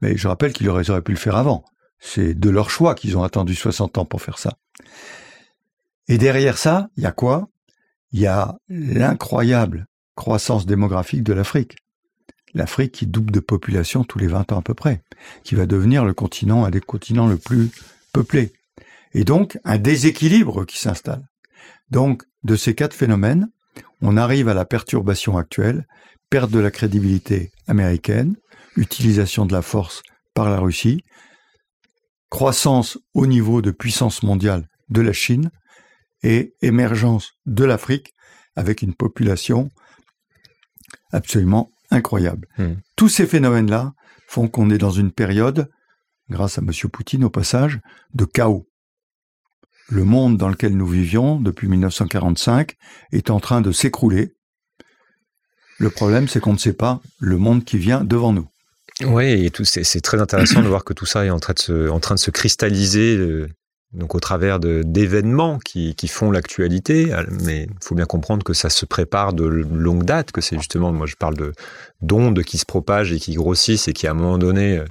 [0.00, 1.64] Mais je rappelle qu'ils auraient pu le faire avant.
[2.00, 4.58] C'est de leur choix qu'ils ont attendu 60 ans pour faire ça.
[6.08, 7.48] Et derrière ça, il y a quoi?
[8.10, 11.76] Il y a l'incroyable croissance démographique de l'Afrique.
[12.54, 15.04] L'Afrique qui double de population tous les 20 ans à peu près,
[15.44, 17.70] qui va devenir le continent, un des continents le plus
[18.12, 18.52] peuplés.
[19.12, 21.28] Et donc, un déséquilibre qui s'installe.
[21.90, 23.48] Donc, de ces quatre phénomènes,
[24.00, 25.86] on arrive à la perturbation actuelle,
[26.30, 28.36] perte de la crédibilité américaine,
[28.76, 30.02] utilisation de la force
[30.34, 31.02] par la Russie,
[32.30, 35.50] croissance au niveau de puissance mondiale de la Chine
[36.22, 38.14] et émergence de l'Afrique
[38.56, 39.68] avec une population
[41.12, 42.46] absolument incroyable.
[42.58, 42.74] Hmm.
[42.96, 43.92] Tous ces phénomènes-là
[44.28, 45.68] font qu'on est dans une période,
[46.28, 46.70] grâce à M.
[46.90, 47.80] Poutine au passage,
[48.14, 48.66] de chaos.
[49.90, 52.76] Le monde dans lequel nous vivions depuis 1945
[53.10, 54.34] est en train de s'écrouler.
[55.78, 58.46] Le problème, c'est qu'on ne sait pas le monde qui vient devant nous.
[59.04, 62.30] Oui, et c'est, très intéressant de voir que tout ça est en train de se,
[62.30, 63.48] cristalliser euh,
[63.92, 67.12] donc au travers d'événements qui, font l'actualité.
[67.42, 70.92] Mais il faut bien comprendre que ça se prépare de longue date, que c'est justement,
[70.92, 71.52] moi je parle de
[72.00, 74.84] d'ondes qui se propagent et qui grossissent et qui à un moment donné euh,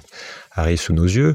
[0.52, 1.34] arrivent sous nos yeux.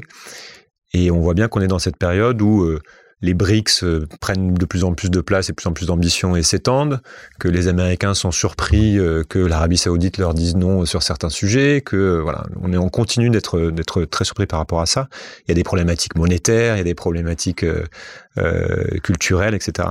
[0.92, 2.80] Et on voit bien qu'on est dans cette période où euh,
[3.22, 5.86] les BRICS euh, prennent de plus en plus de place et de plus en plus
[5.86, 7.00] d'ambition et s'étendent,
[7.38, 11.80] que les Américains sont surpris euh, que l'Arabie Saoudite leur dise non sur certains sujets,
[11.80, 15.08] que euh, voilà, on est on continue d'être d'être très surpris par rapport à ça.
[15.46, 17.64] Il y a des problématiques monétaires, il y a des problématiques
[19.02, 19.88] culturelles, etc.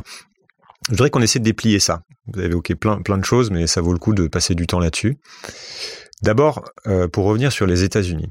[0.88, 2.04] Je voudrais qu'on essaie de déplier ça.
[2.28, 4.68] Vous avez évoqué plein plein de choses, mais ça vaut le coup de passer du
[4.68, 5.18] temps là-dessus.
[6.22, 6.64] D'abord,
[7.12, 8.30] pour revenir sur les États-Unis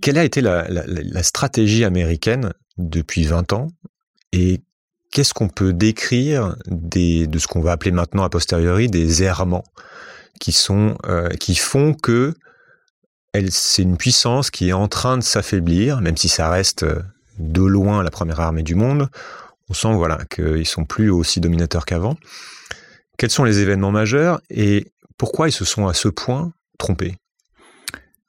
[0.00, 3.68] quelle a été la, stratégie américaine depuis 20 ans
[4.32, 4.60] et
[5.10, 9.64] qu'est-ce qu'on peut décrire de ce qu'on va appeler maintenant a posteriori des errements
[10.40, 12.34] qui euh, font que
[13.50, 17.02] c'est une puissance qui est en train de s'affaiblir, même si ça reste euh,
[17.38, 19.08] de loin la première armée du monde.
[19.68, 22.16] On sent voilà qu'ils sont plus aussi dominateurs qu'avant.
[23.16, 27.16] Quels sont les événements majeurs et pourquoi ils se sont à ce point trompés?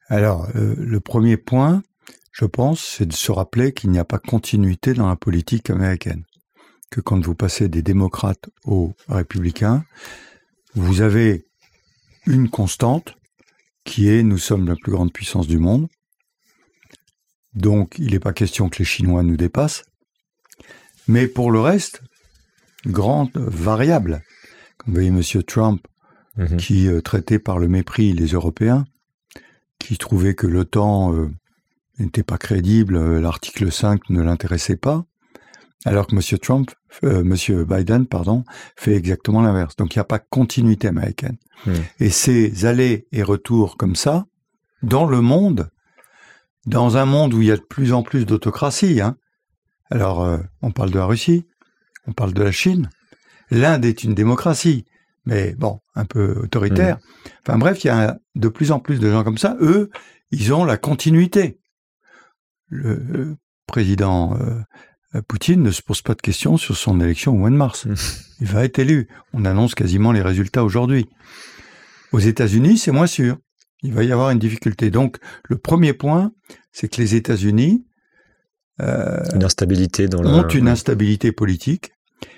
[0.07, 1.83] Alors, euh, le premier point,
[2.31, 6.23] je pense, c'est de se rappeler qu'il n'y a pas continuité dans la politique américaine.
[6.89, 9.85] Que quand vous passez des démocrates aux républicains,
[10.75, 11.45] vous avez
[12.25, 13.15] une constante
[13.83, 15.87] qui est nous sommes la plus grande puissance du monde.
[17.53, 19.83] Donc, il n'est pas question que les Chinois nous dépassent.
[21.07, 22.01] Mais pour le reste,
[22.85, 24.23] grande variable.
[24.77, 25.43] Comme vous voyez M.
[25.43, 25.85] Trump,
[26.37, 26.57] mhm.
[26.57, 28.85] qui euh, traitait par le mépris les Européens,
[29.79, 31.29] qui trouvait que l'OTAN euh,
[31.99, 35.05] n'était pas crédible, euh, l'article 5 ne l'intéressait pas,
[35.85, 36.39] alors que M.
[36.39, 36.71] Trump,
[37.03, 37.63] euh, M.
[37.65, 38.43] Biden, pardon,
[38.75, 39.75] fait exactement l'inverse.
[39.75, 41.37] Donc il n'y a pas de continuité américaine.
[41.65, 41.73] Hmm.
[41.99, 44.25] Et ces allers et retours comme ça,
[44.81, 45.69] dans le monde,
[46.65, 49.17] dans un monde où il y a de plus en plus d'autocratie, hein,
[49.89, 51.45] alors on parle de la Russie,
[52.07, 52.89] on parle de la Chine,
[53.51, 54.85] l'Inde est une démocratie,
[55.25, 56.97] mais bon, un peu autoritaire.
[56.97, 57.29] Mmh.
[57.41, 59.57] Enfin bref, il y a de plus en plus de gens comme ça.
[59.61, 59.89] Eux,
[60.31, 61.59] ils ont la continuité.
[62.67, 63.35] Le,
[63.67, 64.37] président
[65.15, 67.85] euh, Poutine ne se pose pas de questions sur son élection au mois de mars.
[67.85, 67.95] Mmh.
[68.41, 69.07] Il va être élu.
[69.33, 71.07] On annonce quasiment les résultats aujourd'hui.
[72.11, 73.37] Aux États-Unis, c'est moins sûr.
[73.81, 74.91] Il va y avoir une difficulté.
[74.91, 75.17] Donc,
[75.49, 76.31] le premier point,
[76.71, 77.85] c'est que les États-Unis
[78.81, 81.91] euh, une instabilité dans ont une instabilité politique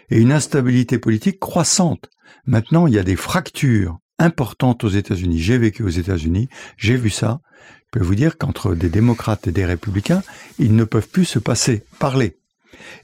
[0.09, 2.09] et une instabilité politique croissante.
[2.45, 5.39] Maintenant, il y a des fractures importantes aux États-Unis.
[5.39, 7.41] J'ai vécu aux États-Unis, j'ai vu ça.
[7.61, 10.23] Je peux vous dire qu'entre des démocrates et des républicains,
[10.59, 12.37] ils ne peuvent plus se passer, parler.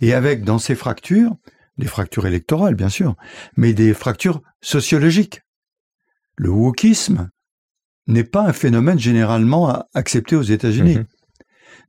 [0.02, 1.36] Et avec dans ces fractures,
[1.78, 3.16] des fractures électorales bien sûr,
[3.56, 5.42] mais des fractures sociologiques.
[6.36, 7.30] Le wokisme
[8.08, 10.98] n'est pas un phénomène généralement accepté aux États-Unis.
[10.98, 11.06] Mhm.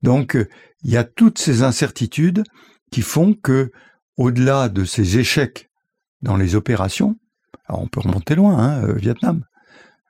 [0.02, 0.36] Donc,
[0.82, 2.42] il y a toutes ces incertitudes
[2.90, 3.70] qui font que,
[4.16, 5.70] au-delà de ces échecs
[6.20, 7.16] dans les opérations,
[7.80, 9.44] on peut remonter loin, hein, euh, Vietnam,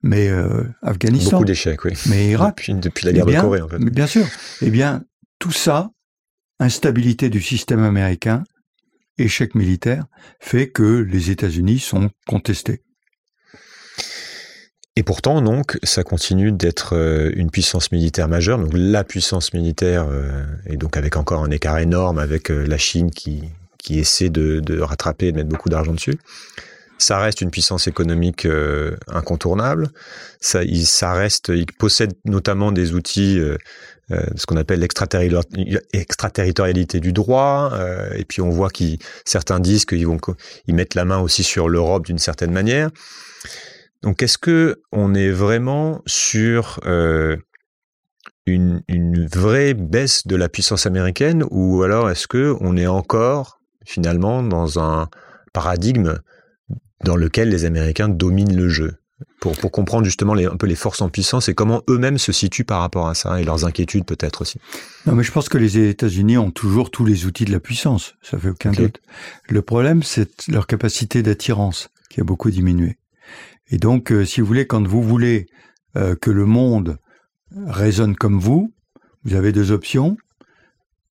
[0.02, 1.38] mais euh, Afghanistan.
[1.38, 1.92] Beaucoup d'échecs, oui.
[2.08, 2.70] Mais Irak.
[2.80, 3.78] Depuis, la guerre eh de Corée, en fait.
[3.78, 4.26] Bien sûr.
[4.60, 5.02] Eh bien,
[5.38, 5.90] tout ça,
[6.58, 8.44] instabilité du système américain,
[9.18, 10.04] échec militaire,
[10.40, 12.82] fait que les États-Unis sont contestés.
[14.94, 20.06] Et pourtant, donc, ça continue d'être euh, une puissance militaire majeure, donc la puissance militaire,
[20.66, 23.42] et donc avec encore un écart énorme avec la Chine qui,
[23.78, 26.18] qui essaie de, de rattraper et de mettre beaucoup d'argent dessus.
[27.02, 29.88] Ça reste une puissance économique euh, incontournable.
[30.40, 33.56] Ça, il, ça reste, il possède notamment des outils, euh,
[34.12, 37.76] euh ce qu'on appelle l'extraterritorialité du droit.
[38.14, 40.18] Et puis on voit qu'ils, certains disent qu'ils vont,
[40.68, 42.88] ils mettent la main aussi sur l'Europe d'une certaine manière.
[44.02, 46.78] Donc est-ce que on est vraiment sur
[48.46, 53.58] une, une, vraie baisse de la puissance américaine ou alors est-ce que on est encore
[53.84, 55.08] finalement dans un
[55.52, 56.20] paradigme
[57.04, 58.96] dans lequel les Américains dominent le jeu
[59.40, 62.32] pour, pour comprendre justement les, un peu les forces en puissance et comment eux-mêmes se
[62.32, 64.58] situent par rapport à ça et leurs inquiétudes peut-être aussi.
[65.06, 68.14] Non, mais je pense que les États-Unis ont toujours tous les outils de la puissance,
[68.22, 69.00] ça fait aucun doute.
[69.48, 72.98] Le problème, c'est leur capacité d'attirance qui a beaucoup diminué.
[73.68, 75.46] Et donc, euh, si vous voulez, quand vous voulez
[75.96, 76.98] euh, que le monde
[77.66, 78.72] résonne comme vous,
[79.24, 80.16] vous avez deux options.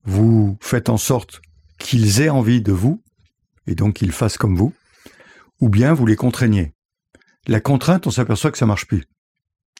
[0.04, 1.41] Vous faites en sorte
[1.77, 3.01] qu'ils aient envie de vous,
[3.67, 4.73] et donc qu'ils fassent comme vous,
[5.62, 6.74] ou bien vous les contraignez.
[7.47, 9.06] La contrainte, on s'aperçoit que ça marche plus.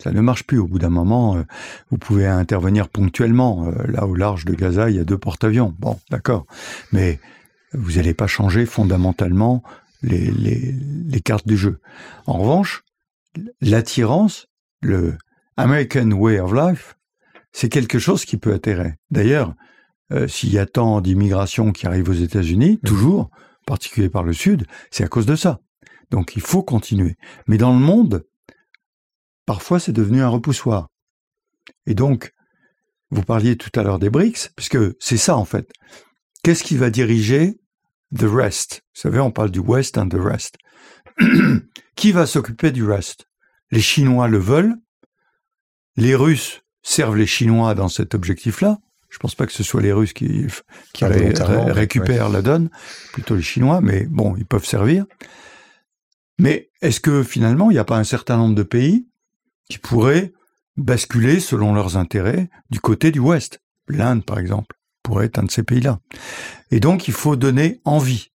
[0.02, 0.58] Ça ne marche plus.
[0.58, 1.44] Au bout d'un moment, euh,
[1.90, 3.68] vous pouvez intervenir ponctuellement.
[3.68, 5.76] Euh, là, au large de Gaza, il y a deux porte-avions.
[5.78, 6.46] Bon, d'accord.
[6.92, 7.20] Mais
[7.74, 9.64] vous n'allez pas changer fondamentalement
[10.02, 10.74] les, les,
[11.08, 11.80] les cartes du jeu.
[12.26, 12.84] En revanche,
[13.62, 14.48] l'attirance
[14.82, 15.18] le
[15.58, 16.98] American Way of Life,
[17.52, 18.94] c'est quelque chose qui peut atterrir.
[19.12, 19.54] D'ailleurs,
[20.12, 23.30] euh, s'il y a tant d'immigration qui arrive aux États-Unis, toujours,
[23.62, 25.60] en particulier par le Sud, c'est à cause de ça.
[26.12, 27.16] Donc il faut continuer.
[27.48, 28.26] Mais dans le monde,
[29.46, 30.90] parfois c'est devenu un repoussoir.
[31.86, 32.32] Et donc,
[33.10, 35.72] vous parliez tout à l'heure des BRICS, puisque c'est ça en fait.
[36.44, 37.60] Qu'est-ce qui va diriger
[38.16, 38.82] the rest?
[38.96, 40.58] Vous savez, on parle du West and the rest.
[41.96, 43.28] qui va s'occuper du rest?
[43.72, 44.76] Les Chinois le veulent.
[45.98, 48.80] Les Russes servent les Chinois dans cet objectif-là.
[49.10, 50.48] Je pense pas que ce soit les Russes qui,
[50.94, 52.70] qui récupèrent la donne,
[53.12, 55.06] plutôt les Chinois, mais bon, ils peuvent servir.
[56.42, 59.08] Mais est-ce que finalement, il n'y a pas un certain nombre de pays
[59.70, 60.34] qui pourraient
[60.76, 63.62] basculer selon leurs intérêts du côté du Ouest?
[63.88, 66.00] L'Inde, par exemple, pourrait être un de ces pays-là.
[66.72, 68.32] Et donc, il faut donner envie.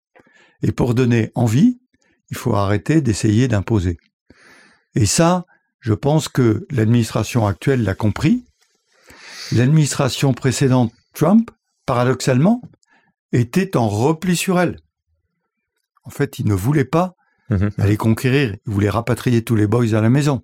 [0.61, 1.81] Et pour donner envie,
[2.29, 3.97] il faut arrêter d'essayer d'imposer.
[4.93, 5.47] Et ça,
[5.79, 8.45] je pense que l'administration actuelle l'a compris,
[9.51, 11.49] l'administration précédente, Trump,
[11.87, 12.61] paradoxalement,
[13.31, 14.79] était en repli sur elle.
[16.03, 17.15] En fait, il ne voulait pas
[17.49, 17.69] mhm.
[17.77, 20.43] aller conquérir, il voulait rapatrier tous les boys à la maison.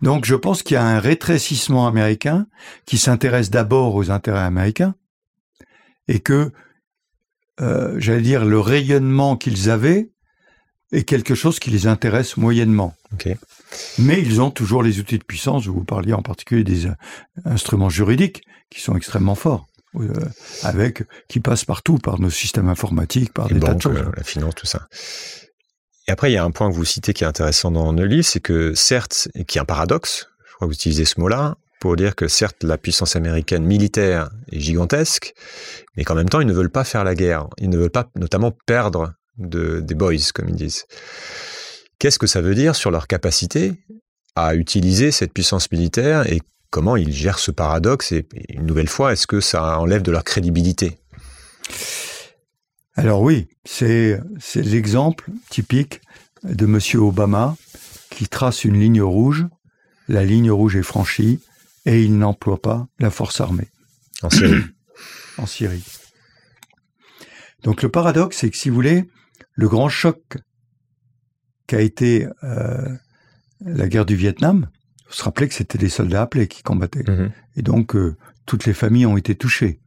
[0.00, 2.46] Donc je pense qu'il y a un rétrécissement américain
[2.86, 4.94] qui s'intéresse d'abord aux intérêts américains
[6.08, 6.52] et que,
[7.60, 10.10] euh, j'allais dire, le rayonnement qu'ils avaient
[10.90, 12.94] est quelque chose qui les intéresse moyennement.
[13.98, 16.94] Mais ils ont toujours les outils de puissance, vous parliez en particulier des euh,
[17.44, 19.66] instruments juridiques qui sont extrêmement forts.
[20.00, 20.10] Euh,
[20.62, 23.98] avec qui passent partout par nos systèmes informatiques, par des tas de choses.
[23.98, 24.88] Euh, la finance, tout ça.
[26.08, 28.06] Et après, il y a un point que vous citez qui est intéressant dans le
[28.06, 31.20] livre, c'est que certes, et qui est un paradoxe, je crois que vous utilisez ce
[31.20, 35.34] mot-là, pour dire que certes, la puissance américaine militaire est gigantesque,
[35.96, 37.48] mais qu'en même temps, ils ne veulent pas faire la guerre.
[37.58, 40.86] Ils ne veulent pas, notamment, perdre de, des boys, comme ils disent.
[41.98, 43.74] Qu'est-ce que ça veut dire sur leur capacité
[44.36, 48.12] à utiliser cette puissance militaire et comment ils gèrent ce paradoxe?
[48.12, 50.98] Et une nouvelle fois, est-ce que ça enlève de leur crédibilité?
[52.94, 54.20] Alors oui, c'est
[54.54, 56.00] l'exemple typique
[56.42, 56.78] de M.
[57.00, 57.56] Obama
[58.10, 59.46] qui trace une ligne rouge.
[60.08, 61.40] La ligne rouge est franchie
[61.86, 63.70] et il n'emploie pas la force armée.
[64.22, 64.64] En Syrie.
[65.38, 65.84] en Syrie.
[67.62, 69.08] Donc le paradoxe, c'est que si vous voulez,
[69.54, 70.20] le grand choc
[71.66, 72.88] qu'a été euh,
[73.60, 74.68] la guerre du Vietnam,
[75.06, 77.08] vous se rappelez que c'était des soldats appelés qui combattaient.
[77.08, 77.32] Mhm.
[77.56, 79.80] Et donc, euh, toutes les familles ont été touchées.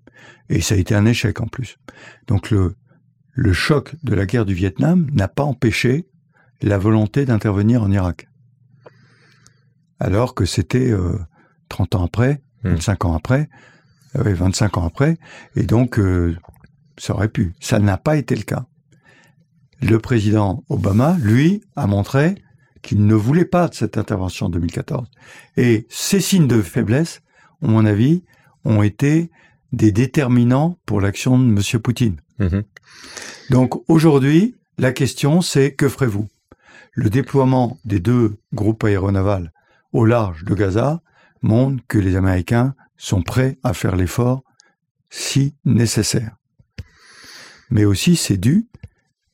[0.49, 1.77] Et ça a été un échec en plus.
[2.27, 2.75] Donc, le,
[3.35, 6.07] le choc de la guerre du Vietnam n'a pas empêché
[6.61, 8.27] la volonté d'intervenir en Irak.
[9.99, 10.93] Alors que c'était
[11.69, 13.11] 30 euh, ans après, 25 mhm.
[13.11, 13.49] ans après,
[14.15, 15.17] 25 ans après,
[15.55, 15.99] et donc
[16.97, 17.53] ça aurait pu.
[17.59, 18.65] Ça n'a pas été le cas
[19.81, 22.35] le président Obama, lui, a montré
[22.81, 25.07] qu'il ne voulait pas de cette intervention en 2014.
[25.57, 27.21] Et ces signes de faiblesse,
[27.61, 28.23] à mon avis,
[28.63, 29.31] ont été
[29.71, 31.81] des déterminants pour l'action de M.
[31.81, 32.17] Poutine.
[32.39, 32.63] Mhm.
[33.49, 36.27] Donc aujourd'hui, la question c'est que ferez-vous?
[36.93, 39.51] Le déploiement des deux groupes aéronavals
[39.91, 41.01] au large de Gaza
[41.41, 44.43] montre que les Américains sont prêts à faire l'effort
[45.09, 46.35] si nécessaire.
[47.69, 48.67] Mais aussi c'est dû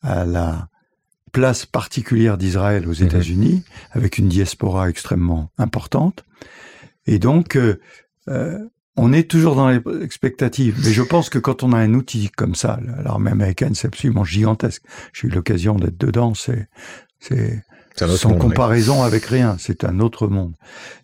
[0.01, 0.69] à la
[1.31, 3.07] place particulière d'Israël aux mhm.
[3.07, 6.25] États-Unis, avec une diaspora extrêmement importante.
[7.05, 7.79] Et donc, euh,
[8.27, 8.59] euh,
[9.01, 10.79] on est toujours dans l'expectative.
[10.83, 14.23] Mais je pense que quand on a un outil comme ça, l'armée américaine, c'est absolument
[14.23, 14.83] gigantesque.
[15.11, 16.35] J'ai eu l'occasion d'être dedans.
[16.35, 16.69] C'est,
[17.19, 17.63] c'est
[17.95, 19.57] sans comparaison avec rien.
[19.57, 20.53] C'est un autre monde.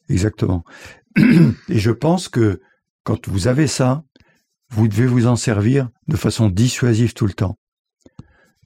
[0.09, 0.63] Exactement.
[1.17, 2.61] Et je pense que
[3.03, 4.03] quand vous avez ça,
[4.69, 7.57] vous devez vous en servir de façon dissuasive tout le temps.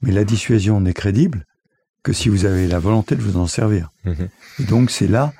[0.02, 1.46] Mais la dissuasion n'est crédible
[2.02, 3.90] que si vous avez la volonté de vous en servir.
[4.04, 4.28] Mhm.
[4.58, 5.32] Et donc c'est là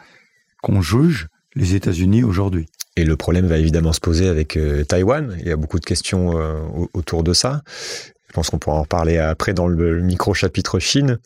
[0.63, 2.69] qu'on juge les États-Unis aujourd'hui.
[2.97, 5.37] Et le problème va évidemment se poser avec euh, Taïwan.
[5.41, 6.61] Il y a beaucoup de questions euh,
[6.93, 7.63] autour de ça.
[8.29, 11.19] Je pense qu'on pourra en reparler après dans le, micro-chapitre Chine.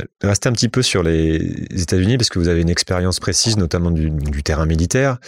[0.00, 1.36] Euh, restez un petit peu sur les
[1.70, 5.18] États-Unis parce que vous avez une expérience précise, notamment du, terrain militaire,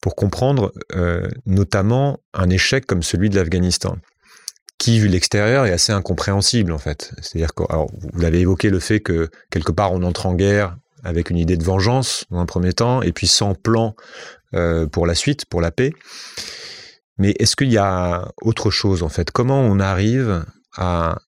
[0.00, 0.72] pour comprendre
[1.46, 3.96] notamment un échec comme celui de l'Afghanistan
[4.78, 7.12] qui, vu l'extérieur, est assez incompréhensible en fait.
[7.22, 11.30] C'est-à-dire que, vous l'avez évoqué le fait que quelque part on entre en guerre avec
[11.30, 13.94] une idée de vengeance dans un premier temps, et puis sans plan
[14.54, 15.92] euh, pour la suite, pour la paix.
[17.18, 19.30] Mais est-ce qu'il y a autre chose en fait?
[19.30, 20.44] Comment on arrive
[20.76, 21.18] à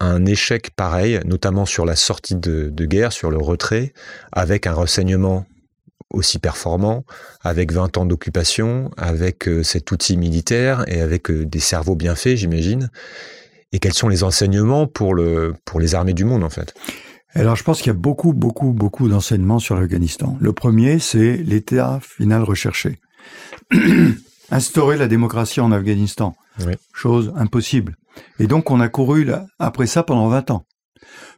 [0.00, 3.92] un échec pareil, notamment sur la sortie de, de guerre, sur le retrait,
[4.32, 5.46] avec un renseignement
[6.10, 7.04] aussi performant,
[7.40, 12.14] avec 20 ans d'occupation, avec euh, cet outil militaire et avec euh, des cerveaux bien
[12.14, 12.90] faits, j'imagine?
[13.72, 16.74] Et quels sont les enseignements pour, le, pour les armées du monde, en fait?
[17.34, 20.36] Alors je pense qu'il y a beaucoup, beaucoup, beaucoup d'enseignements sur l'Afghanistan.
[20.40, 23.00] Le premier, c'est l'état final recherché.
[24.50, 26.36] Instaurer la démocratie en Afghanistan.
[26.92, 27.96] Chose impossible.
[28.38, 30.66] Et donc on a couru là, après ça pendant 20 ans.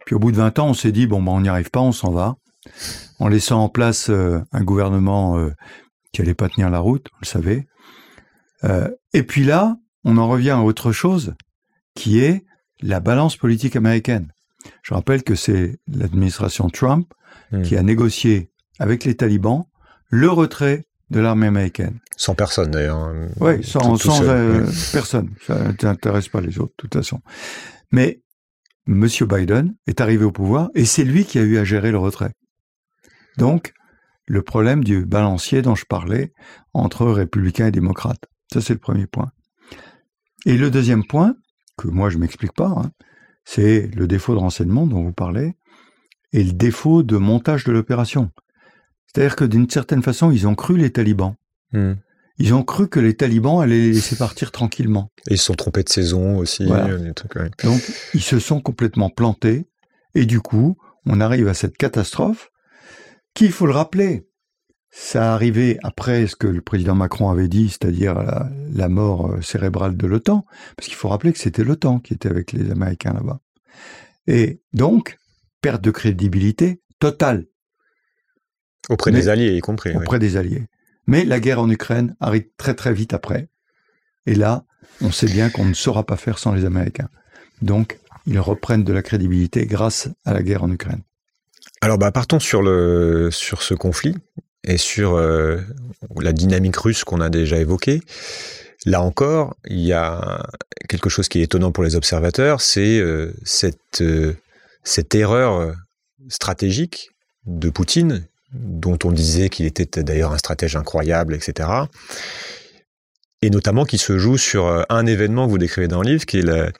[0.04, 1.80] Puis au bout de 20 ans, on s'est dit, bon, ben, on n'y arrive pas,
[1.80, 2.36] on s'en va.
[3.18, 5.52] En laissant en place euh, un gouvernement euh,
[6.12, 7.66] qui allait pas tenir la route, vous le savez.
[8.64, 11.34] Euh, et puis là, on en revient à autre chose,
[11.94, 12.44] qui est
[12.80, 14.33] la balance politique américaine.
[14.82, 17.12] Je rappelle que c'est l'administration Trump
[17.52, 17.62] hmm.
[17.62, 19.64] qui a négocié avec les talibans
[20.08, 21.98] le retrait de l'armée américaine.
[22.16, 22.98] Sans personne d'ailleurs.
[22.98, 23.28] Hein.
[23.40, 25.30] Oui, sans, euh, personne.
[25.46, 27.20] Ça n'intéresse pas les autres, de toute façon.
[27.90, 28.22] Mais
[28.86, 29.06] M.
[29.06, 32.32] Biden est arrivé au pouvoir et c'est lui qui a eu à gérer le retrait.
[33.38, 33.72] Donc,
[34.26, 36.32] le problème du balancier dont je parlais
[36.72, 38.24] entre républicains et démocrates.
[38.52, 39.30] Ça, c'est le premier point.
[40.46, 41.34] Et le deuxième point,
[41.76, 42.90] que moi je m'explique pas, hein,
[43.44, 45.54] c'est le défaut de renseignement dont vous parlez
[46.32, 48.30] et le défaut de montage de l'opération.
[49.06, 51.36] C'est-à-dire que d'une certaine façon, ils ont cru les talibans.
[51.72, 51.94] Hmm.
[52.38, 55.12] Ils ont cru que les talibans allaient les laisser partir tranquillement.
[55.30, 56.66] Et ils se sont trompés de saison aussi.
[56.68, 57.12] Euh,
[57.62, 57.80] Donc,
[58.12, 59.68] ils se sont complètement plantés.
[60.16, 60.76] Et du coup,
[61.06, 62.50] on arrive à cette catastrophe
[63.34, 64.26] qui, il faut le rappeler,
[64.96, 68.14] ça arrivait après ce que le président Macron avait dit, c'est-à-dire
[68.72, 72.28] la, mort euh, cérébrale de l'OTAN, parce qu'il faut rappeler que c'était l'OTAN qui était
[72.28, 73.40] avec les Américains là-bas.
[74.28, 75.18] Et donc,
[75.60, 77.46] perte de crédibilité totale.
[78.88, 79.96] Auprès des Alliés, y compris.
[79.96, 80.68] Auprès des Alliés.
[81.08, 83.48] Mais la guerre en Ukraine arrive très très vite après.
[84.26, 84.64] Et là,
[85.00, 87.08] on sait bien qu'on ne saura pas faire sans les Américains.
[87.62, 91.02] Donc, ils reprennent de la crédibilité grâce à la guerre en Ukraine.
[91.80, 94.14] Alors, bah, partons sur, le, sur ce conflit
[94.64, 95.58] et sur euh,
[96.20, 98.00] la dynamique russe qu'on a déjà évoquée.
[98.86, 100.46] Là encore, il y a
[100.88, 104.34] quelque chose qui est étonnant pour les observateurs, c'est euh, cette, euh,
[104.82, 105.74] cette erreur
[106.28, 107.10] stratégique
[107.46, 111.68] de Poutine, dont on disait qu'il était d'ailleurs un stratège incroyable, etc.
[113.42, 116.38] Et notamment qui se joue sur un événement que vous décrivez dans le livre, qui
[116.38, 116.72] est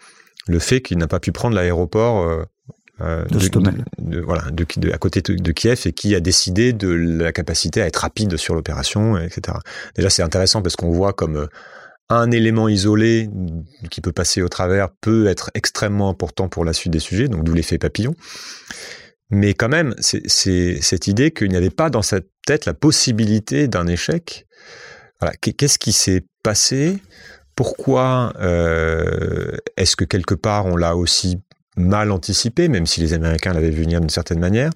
[0.47, 2.47] le fait qu'il n'a pas pu prendre l'aéroport
[3.01, 7.83] euh, de, voilà, de, à côté de, Kiev et qui a décidé de la capacité
[7.83, 9.59] à être rapide sur l'opération, etc.
[9.97, 11.47] Déjà, c'est intéressant parce qu'on voit comme euh,
[12.09, 13.29] un élément isolé
[13.91, 17.43] qui peut passer au travers peut être extrêmement important pour la suite des sujets, donc
[17.43, 18.15] d'où l'effet papillon.
[19.31, 23.67] Mais quand même, c'est cette idée qu'il n'y avait pas dans sa tête la possibilité
[23.67, 24.47] d'un échec.
[25.21, 25.35] Voilà.
[25.37, 26.99] Qu'est-ce qui s'est passé?
[27.57, 31.41] Pourquoi euh, est-ce que quelque part on l'a aussi
[31.77, 34.71] mal anticipé, même si les Américains l'avaient vu venir d'une certaine manière.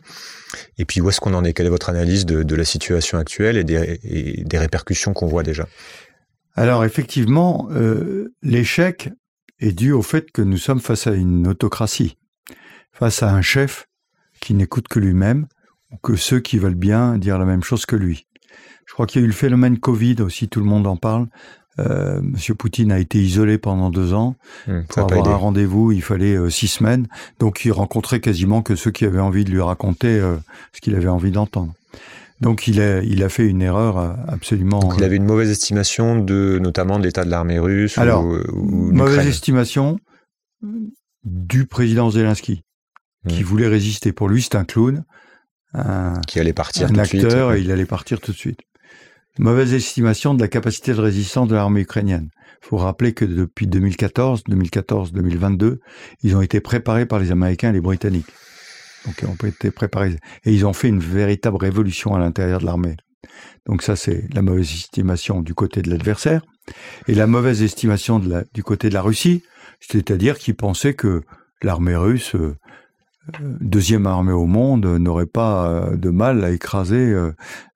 [0.79, 1.53] Et puis où est-ce qu'on en est?
[1.53, 5.69] Quelle est votre analyse de, la situation actuelle et des, répercussions qu'on voit déjà?
[6.55, 9.11] Alors effectivement, euh, l'échec
[9.61, 12.17] est dû au fait que nous sommes face à une autocratie,
[12.93, 13.87] face à un chef
[14.41, 15.47] qui n'écoute que lui-même,
[15.91, 18.27] ou que ceux qui veulent bien dire la même chose que lui.
[18.87, 21.29] Je crois qu'il y a eu le phénomène Covid aussi, tout le monde en parle.
[21.79, 24.37] Euh, Monsieur Poutine a été isolé pendant deux ans.
[24.67, 27.07] Mmh, Pour avoir un rendez-vous, il fallait euh, six semaines.
[27.39, 30.37] Donc, il rencontrait quasiment que ceux qui avaient envie de lui raconter euh,
[30.73, 31.73] ce qu'il avait envie d'entendre.
[32.41, 34.81] Donc, il a, il a fait une erreur euh, absolument.
[34.81, 37.99] Donc, il avait une mauvaise estimation de, notamment de l'état de l'armée russe.
[37.99, 39.99] Alors, mauvaise estimation
[41.25, 42.63] du président Zelensky,
[43.29, 43.47] qui mmh.
[43.47, 44.13] voulait résister.
[44.13, 45.05] Pour lui, c'est un clown.
[45.75, 48.61] Un, qui allait partir un acteur et il allait partir tout de suite
[49.39, 52.29] mauvaise estimation de la capacité de résistance de l'armée ukrainienne.
[52.63, 55.79] Il faut rappeler que depuis 2014, 2014-2022,
[56.23, 58.27] ils ont été préparés par les Américains et les Britanniques.
[59.07, 60.17] Donc ils ont été préparés.
[60.45, 62.97] Et ils ont fait une véritable révolution à l'intérieur de l'armée.
[63.67, 66.43] Donc ça, c'est la mauvaise estimation du côté de l'adversaire.
[67.07, 68.21] Et la mauvaise estimation
[68.53, 69.43] du côté de la Russie,
[69.81, 71.23] c'est-à-dire qu'ils pensaient que
[71.63, 72.57] l'armée russe, euh,
[73.41, 77.33] deuxième armée au monde, n'aurait pas euh, de mal à écraser euh,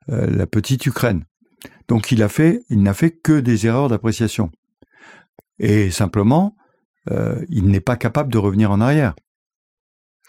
[0.09, 1.25] la petite Ukraine.
[1.89, 4.51] Donc il a fait, il n'a fait que des erreurs d'appréciation.
[5.59, 6.57] Et simplement,
[7.11, 9.15] euh, il n'est pas capable de revenir en arrière.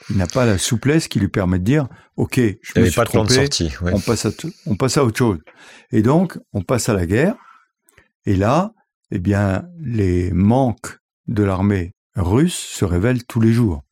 [0.09, 3.05] Il n'a pas la souplesse qui lui permet de dire, ok, je me suis pas
[3.05, 4.31] trompé, de sortie, on passe à
[4.65, 5.39] on passe à autre chose.
[5.91, 7.35] Et donc, on passe à la guerre.
[8.25, 8.73] Et là,
[9.11, 13.83] eh bien, les manques de l'armée russe se révèlent tous les jours.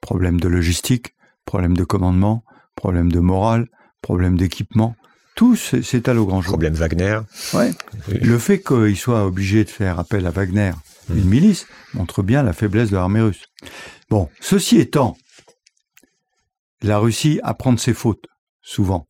[0.00, 2.44] Problème de logistique, problème de commandement,
[2.74, 3.68] problème de morale,
[4.00, 4.96] problème d'équipement.
[5.34, 6.52] Tout s'étale au grand jour.
[6.52, 7.20] Problème Wagner.
[7.54, 7.72] Ouais.
[8.08, 10.72] Le fait qu'il soit obligé de faire appel à Wagner,
[11.08, 11.18] hmm.
[11.18, 13.46] une milice, montre bien la faiblesse de l'armée russe.
[14.10, 15.16] Bon, ceci étant,
[16.82, 18.26] la Russie apprend de ses fautes,
[18.60, 19.08] souvent,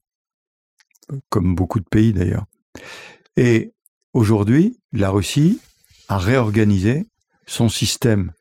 [1.28, 2.44] comme beaucoup de pays d'ailleurs.
[3.36, 3.72] Et
[4.12, 5.60] aujourd'hui, la Russie
[6.08, 7.06] a réorganisé
[7.46, 8.32] son système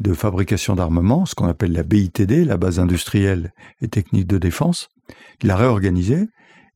[0.00, 4.88] de fabrication d'armement, ce qu'on appelle la BITD, la base industrielle et technique de défense.
[5.42, 6.26] Il l'a réorganisé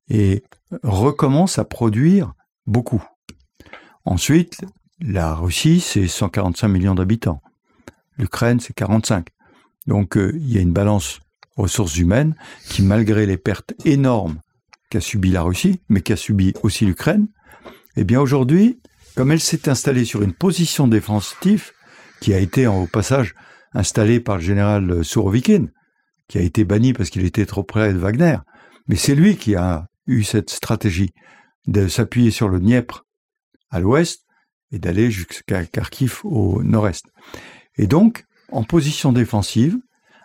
[0.08, 0.42] et
[0.82, 2.34] recommence à produire
[2.66, 3.02] beaucoup.
[4.04, 4.60] Ensuite,
[5.00, 7.40] la Russie, c'est 145 millions d'habitants.
[8.18, 9.28] L'Ukraine, c'est 45.
[9.86, 11.20] Donc, euh, il y a une balance
[11.56, 12.34] ressources humaines
[12.68, 14.40] qui, malgré les pertes énormes
[14.90, 17.28] qu'a subi la Russie, mais qu'a subi aussi l'Ukraine,
[17.96, 18.80] eh bien aujourd'hui,
[19.14, 21.72] comme elle s'est installée sur une position défensive,
[22.20, 23.34] qui a été au passage
[23.72, 25.66] installée par le général Sourovikin,
[26.28, 28.38] qui a été banni parce qu'il était trop près de Wagner,
[28.86, 31.12] mais c'est lui qui a eu cette stratégie
[31.68, 33.04] de s'appuyer sur le Dniepr
[33.70, 34.24] à l'ouest
[34.72, 37.06] et d'aller jusqu'à Kharkiv au nord-est.
[37.76, 39.78] Et donc, en position défensive,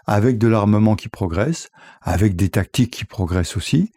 [0.05, 1.69] avec de l'armement qui progresse,
[2.01, 3.91] avec des tactiques qui progressent aussi,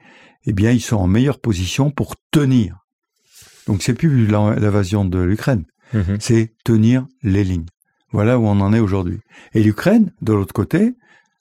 [0.44, 2.86] eh bien, ils sont en meilleure position pour tenir
[3.66, 6.18] donc c'est plus l'invasion de l'Ukraine, mhm.
[6.20, 7.66] c'est tenir les lignes.
[8.12, 9.20] Voilà où on en est aujourd'hui.
[9.52, 10.94] Et l'Ukraine, de l'autre côté,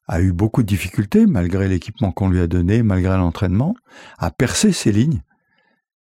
[0.07, 3.75] a eu beaucoup de difficultés, malgré l'équipement qu'on lui a donné, malgré l'entraînement,
[4.17, 5.23] à percer ses lignes,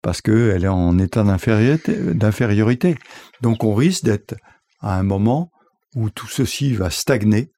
[0.02, 2.98] parce qu'elle est en état d'infériorité.
[3.40, 4.34] Donc on risque d'être
[4.80, 5.50] à un moment
[5.94, 7.50] où tout ceci va stagner.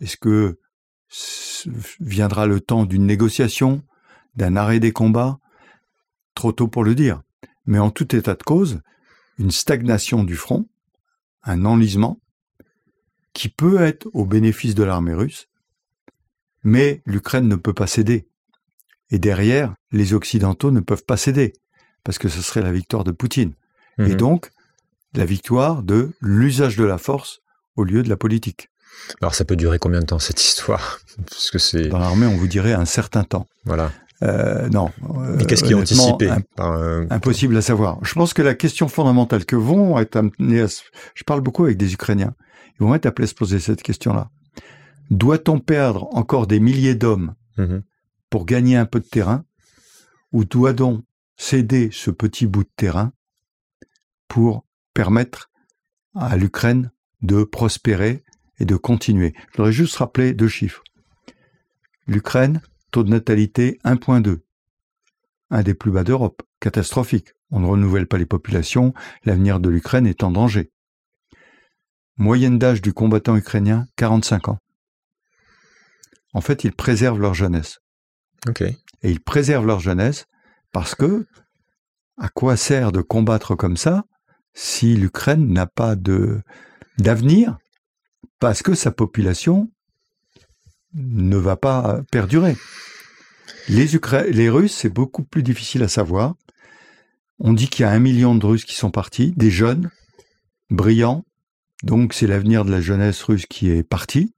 [0.00, 0.58] Est-ce que
[2.00, 3.82] viendra le temps d'une négociation,
[4.34, 5.38] d'un arrêt des combats?
[6.34, 7.22] Trop tôt pour le dire,
[7.64, 8.80] mais en tout état de cause,
[9.38, 10.68] une stagnation du front,
[11.44, 12.20] un enlisement,
[13.36, 15.48] qui peut être au bénéfice de l'armée russe,
[16.64, 18.26] mais l'Ukraine ne peut pas céder.
[19.10, 21.52] Et derrière, les Occidentaux ne peuvent pas céder,
[22.02, 23.52] parce que ce serait la victoire de Poutine.
[23.98, 24.16] Et mhm.
[24.16, 24.50] donc,
[25.12, 27.40] la victoire de l'usage de la force
[27.76, 28.70] au lieu de la politique.
[29.20, 32.36] Alors ça peut durer combien de temps cette histoire Parce que c'est dans l'armée, on
[32.36, 33.46] vous dirait un certain temps.
[33.66, 33.92] Voilà.
[34.22, 34.90] Euh, non.
[35.36, 36.32] Mais qu'est-ce qui est anticipé
[37.10, 37.98] Impossible à savoir.
[38.02, 40.66] Je pense que la question fondamentale que vont être amenés à...
[41.14, 42.34] Je parle beaucoup avec des Ukrainiens.
[42.78, 44.30] Ils vont être appelés à se poser cette question-là.
[45.10, 47.82] Doit-on perdre encore des milliers d'hommes mhm.
[48.30, 49.44] pour gagner un peu de terrain
[50.32, 51.02] Ou doit-on
[51.36, 53.12] céder ce petit bout de terrain
[54.28, 55.50] pour permettre
[56.14, 56.90] à l'Ukraine
[57.22, 58.24] de prospérer
[58.58, 59.34] et de continuer?
[59.52, 60.82] Je voudrais juste rappeler deux chiffres.
[62.06, 62.60] L'Ukraine
[62.90, 64.40] Taux de natalité 1.2.
[65.50, 66.42] Un des plus bas d'Europe.
[66.60, 67.34] Catastrophique.
[67.50, 68.94] On ne renouvelle pas les populations.
[69.24, 70.70] L'avenir de l'Ukraine est en danger.
[72.18, 74.58] Moyenne d'âge du combattant ukrainien 45 ans.
[76.32, 77.78] En fait, ils préservent leur jeunesse.
[79.02, 80.26] Et ils préservent leur jeunesse
[80.72, 81.26] parce que
[82.18, 84.04] à quoi sert de combattre comme ça
[84.54, 86.40] si l'Ukraine n'a pas de
[86.98, 87.58] d'avenir?
[88.38, 89.70] Parce que sa population
[90.94, 92.56] ne va pas perdurer.
[93.68, 93.88] Les,
[94.30, 96.34] les Russes, c'est beaucoup plus difficile à savoir.
[97.38, 99.90] On dit qu'il y a un million de Russes qui sont partis, des jeunes,
[100.70, 101.24] brillants,
[101.82, 104.34] donc c'est l'avenir de la jeunesse russe qui est parti,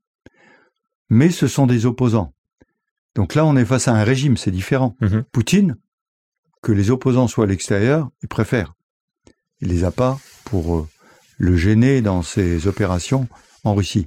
[1.08, 2.34] mais ce sont des opposants.
[3.14, 4.96] Donc là, on est face à un régime, c'est différent.
[5.00, 5.24] Mhm.
[5.32, 5.76] Poutine,
[6.62, 8.74] que les opposants soient à l'extérieur, il préfère.
[9.60, 10.88] Il les a pas pour euh,
[11.36, 13.28] le gêner dans ses opérations
[13.64, 14.06] en Russie.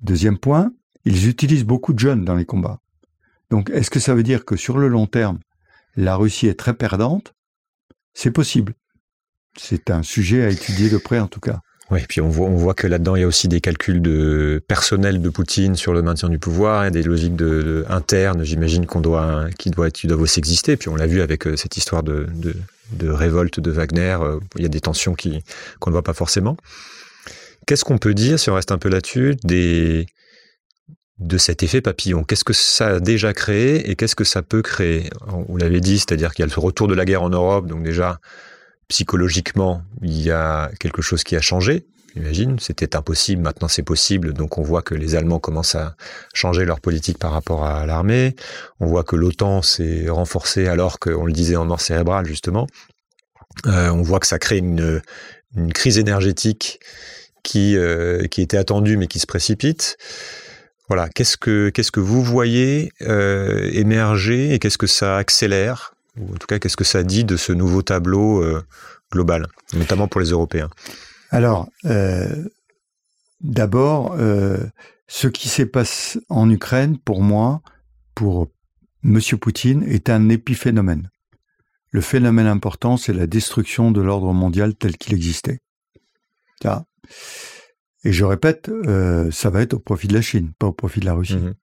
[0.00, 0.72] Deuxième point,
[1.04, 2.80] ils utilisent beaucoup de jeunes dans les combats.
[3.50, 5.38] Donc est-ce que ça veut dire que sur le long terme,
[5.96, 7.34] la Russie est très perdante?
[8.12, 8.74] C'est possible.
[9.56, 11.60] C'est un sujet à étudier de près en tout cas.
[11.90, 15.22] Oui, puis on voit, on que là-dedans, il y a aussi des calculs de personnel
[15.22, 19.46] de Poutine sur le maintien du pouvoir et des logiques de, internes, j'imagine, qu'on doit,
[19.58, 20.76] qui doivent, qui doivent aussi exister.
[20.76, 22.26] Puis on l'a vu avec euh, cette histoire de,
[22.92, 26.58] de, révolte de Wagner, euh, il y a des tensions qu'on ne voit pas forcément.
[27.66, 30.06] Qu'est-ce qu'on peut dire, si on reste un peu là-dessus, des,
[31.18, 32.22] de cet effet papillon?
[32.22, 35.08] Qu'est-ce que ça a déjà créé et qu'est-ce que ça peut créer?
[35.48, 37.82] Vous l'avez dit, c'est-à-dire qu'il y a le retour de la guerre en Europe, donc
[37.82, 38.20] déjà
[38.88, 41.86] psychologiquement, il y a quelque chose qui a changé.
[42.14, 45.94] J'imagine, c'était impossible, maintenant c'est possible, donc on voit que les Allemands commencent à
[46.32, 48.34] changer leur politique par rapport à l'armée.
[48.80, 52.66] On voit que l'OTAN s'est renforcée alors qu'on le disait en mort cérébrale justement.
[53.66, 55.00] Euh, on voit que ça crée une,
[55.74, 56.80] crise énergétique
[57.42, 59.96] qui, euh, qui était attendue mais qui se précipite.
[60.88, 66.34] Voilà, qu'est-ce que qu'est-ce que vous voyez euh, émerger et qu'est-ce que ça accélère ou
[66.34, 68.62] en tout cas qu'est-ce que ça dit de ce nouveau tableau euh,
[69.12, 70.70] global, notamment pour les Européens?
[71.30, 72.48] Alors, euh,
[73.40, 74.16] d'abord,
[75.06, 77.62] ce qui s'est passé en Ukraine, pour moi,
[78.14, 78.48] pour
[79.02, 81.10] Monsieur Poutine, est un épiphénomène.
[81.90, 85.60] Le phénomène important, c'est la destruction de l'ordre mondial tel qu'il existait.
[86.62, 86.84] Ça,
[88.04, 91.00] et je répète, euh, ça va être au profit de la Chine, pas au profit
[91.00, 91.36] de la Russie.
[91.36, 91.54] Mhm.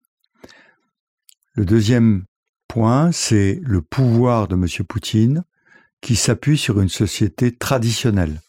[1.54, 2.26] Le deuxième
[2.68, 4.68] point, c'est le pouvoir de M.
[4.88, 5.44] Poutine
[6.02, 8.42] qui s'appuie sur une société traditionnelle.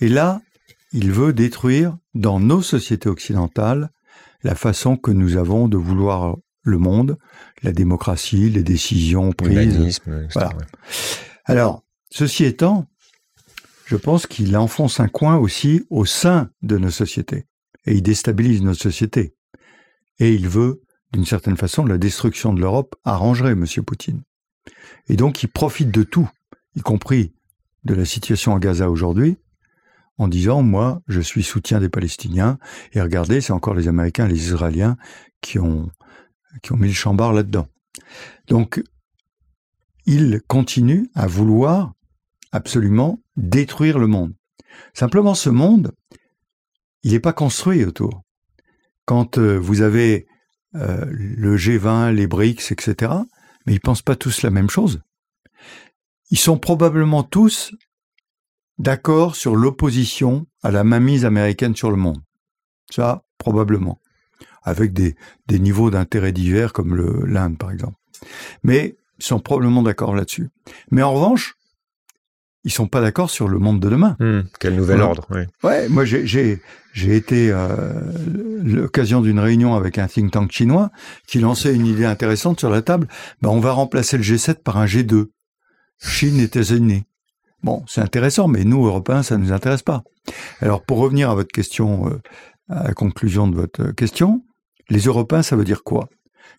[0.00, 0.40] Et là,
[0.92, 3.90] il veut détruire dans nos sociétés occidentales
[4.42, 7.18] la façon que nous avons de vouloir le monde,
[7.62, 10.00] la démocratie, les décisions prises.
[11.44, 12.86] Alors, ceci étant,
[13.86, 17.46] je pense qu'il enfonce un coin aussi au sein de nos sociétés
[17.86, 19.34] et il déstabilise nos sociétés.
[20.18, 20.82] Et il veut,
[21.12, 23.66] d'une certaine façon, la destruction de l'Europe arrangerait M.
[23.86, 24.22] Poutine.
[25.08, 26.28] Et donc il profite de tout,
[26.74, 27.34] y compris
[27.84, 29.36] de la situation à Gaza aujourd'hui,
[30.18, 32.58] en disant moi je suis soutien des Palestiniens
[32.92, 34.96] et regardez c'est encore les Américains les Israéliens
[35.40, 35.90] qui ont
[36.62, 37.66] qui ont mis le chambard là-dedans.
[38.46, 38.82] Donc
[40.06, 41.94] il continue à vouloir
[42.52, 44.34] absolument détruire le monde.
[44.94, 45.92] Simplement ce monde,
[47.02, 48.22] il n'est pas construit autour.
[49.04, 50.26] Quand euh, vous avez
[50.74, 53.12] euh, le G20, les BRICS, etc.,
[53.66, 55.00] mais ils pensent pas tous la même chose.
[56.30, 57.74] Ils sont probablement tous
[58.78, 62.20] d'accord sur l'opposition à la mainmise américaine sur le monde.
[62.90, 64.00] Ça, probablement.
[64.62, 65.16] Avec des,
[65.46, 66.96] des niveaux d'intérêt divers comme
[67.26, 67.96] l'Inde, par exemple.
[68.62, 70.50] Mais ils sont probablement d'accord là-dessus.
[70.90, 71.56] Mais en revanche,
[72.64, 74.16] ils sont pas d'accord sur le monde de demain.
[74.20, 75.42] Hmm, quel nouvel ordre, oui.
[75.64, 76.60] Ouais, moi j'ai
[76.94, 77.92] été euh,
[78.62, 80.90] l'occasion d'une réunion avec un think tank chinois
[81.26, 83.08] qui lançait une idée intéressante sur la table.
[83.40, 85.26] Ben, on va remplacer le G7 par un G2.
[86.04, 87.04] Chine et États-Unis.
[87.62, 90.02] Bon, c'est intéressant, mais nous, Européens, ça ne nous intéresse pas.
[90.60, 92.20] Alors, pour revenir à votre question, euh,
[92.68, 94.42] à la conclusion de votre question,
[94.90, 96.08] les Européens, ça veut dire quoi?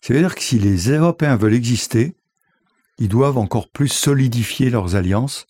[0.00, 2.16] Ça veut dire que si les Européens veulent exister,
[2.98, 5.46] ils doivent encore plus solidifier leurs alliances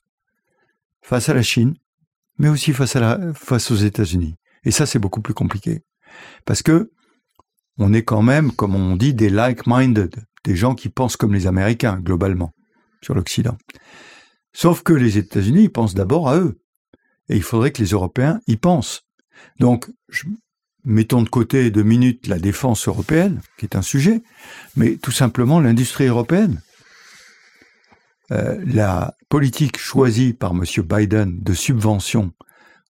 [1.05, 1.74] face à la Chine,
[2.38, 4.34] mais aussi face, aux États-Unis.
[4.64, 5.84] Et ça, c'est beaucoup plus compliqué.
[6.46, 6.90] Parce que
[7.78, 11.46] on est quand même, comme on dit, des like-minded, des gens qui pensent comme les
[11.46, 12.55] Américains, globalement,
[13.02, 13.59] sur l'Occident.
[14.52, 16.59] Sauf que les États-Unis, pensent d'abord à eux.
[17.28, 19.02] Et il faudrait que les Européens y pensent.
[19.59, 19.90] Donc,
[20.84, 24.22] mettons de côté deux minutes la défense européenne, qui est un sujet,
[24.76, 26.62] mais tout simplement l'industrie européenne.
[28.33, 30.64] Euh, la politique choisie par M.
[30.83, 32.33] Biden de subvention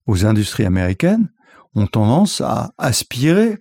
[0.06, 1.28] aux industries américaines
[1.74, 3.58] ont tendance à aspirer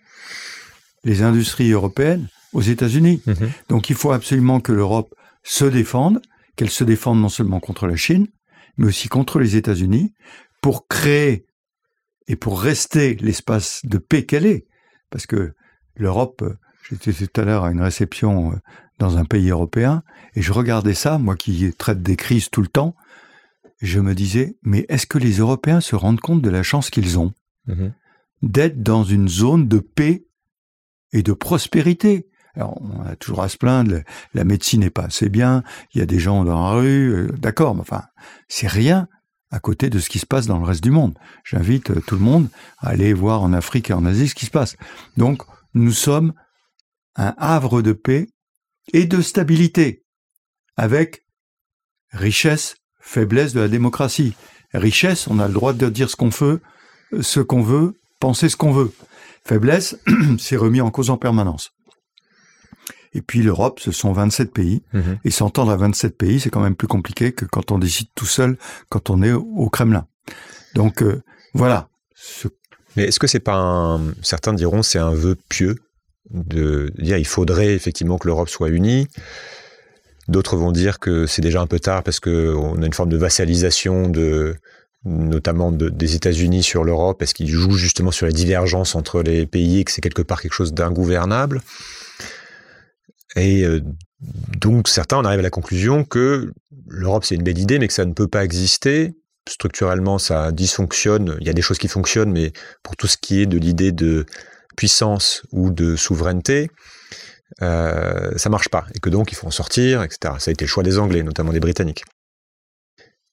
[1.04, 3.22] les industries européennes aux États-Unis.
[3.26, 3.50] Mhm.
[3.70, 6.22] Donc il faut absolument que l'Europe se défende,
[6.56, 8.28] qu'elle se défende non seulement contre la Chine,
[8.78, 10.14] mais aussi contre les États-Unis,
[10.62, 11.46] pour créer
[12.28, 14.68] et pour rester l'espace de paix qu'elle est.
[15.10, 15.54] Parce que
[15.96, 16.44] l'Europe,
[16.90, 18.56] j'étais tout à l'heure à une réception euh,
[19.04, 20.01] dans un pays européen,
[20.36, 22.95] et je regardais ça, moi qui traite des crises tout le temps,
[23.82, 27.20] je me disais, mais est-ce que les Européens se rendent compte de la chance qu'ils
[27.20, 27.34] ont
[27.68, 27.93] mhm.
[28.41, 30.26] d'être dans une zone de paix
[31.12, 32.30] et de prospérité?
[32.56, 34.01] Alors, on a toujours à se plaindre,
[34.34, 37.28] la médecine n'est pas assez bien, il y a des gens dans la rue, euh,
[37.38, 38.04] d'accord, mais enfin,
[38.47, 39.10] c'est rien
[39.51, 41.18] à côté de ce qui se passe dans le reste du monde.
[41.43, 42.47] J'invite euh, tout le monde
[42.80, 44.78] à aller voir en Afrique et en Asie ce qui se passe.
[45.18, 45.43] Donc,
[45.74, 46.34] nous sommes
[47.16, 48.30] un havre de paix
[48.92, 50.04] et de stabilité,
[50.76, 51.26] avec
[52.12, 54.36] richesse, faiblesse de la démocratie.
[54.74, 56.62] Richesse, on a le droit de dire ce qu'on veut,
[57.22, 58.92] ce qu'on veut, penser ce qu'on veut.
[59.46, 59.98] Faiblesse,
[60.40, 61.72] c'est remis en cause en permanence.
[63.14, 64.84] Et puis l'Europe, ce sont 27 pays.
[64.94, 65.20] Mhm.
[65.24, 68.26] Et s'entendre à 27 pays, c'est quand même plus compliqué que quand on décide tout
[68.26, 68.58] seul,
[68.90, 70.08] quand on est au Kremlin.
[70.74, 71.22] Donc euh,
[71.54, 71.90] voilà.
[72.96, 74.14] Mais est-ce que c'est pas un...
[74.22, 75.76] Certains diront c'est un vœu pieux
[76.30, 79.08] de dire il faudrait effectivement que l'Europe soit unie.
[80.28, 83.18] D'autres vont dire que c'est déjà un peu tard parce qu'on a une forme de
[83.18, 84.56] vassalisation de
[85.06, 89.80] notamment des États-Unis sur l'Europe, parce qu'ils jouent justement sur la divergence entre les pays
[89.80, 91.62] et que c'est quelque part quelque chose d'ingouvernable.
[93.36, 93.82] Et euh,
[94.22, 96.54] donc certains en arrivent à la conclusion que
[96.88, 99.16] l'Europe c'est une belle idée, mais que ça ne peut pas exister.
[99.50, 101.36] Structurellement, ça dysfonctionne.
[101.42, 103.92] Il y a des choses qui fonctionnent, mais pour tout ce qui est de l'idée
[103.92, 104.26] de
[104.76, 106.70] puissance ou de souveraineté,
[107.62, 110.36] euh, ça marche pas, et que donc il faut en sortir, etc.
[110.40, 112.04] Ça a été le choix des Anglais, notamment des Britanniques.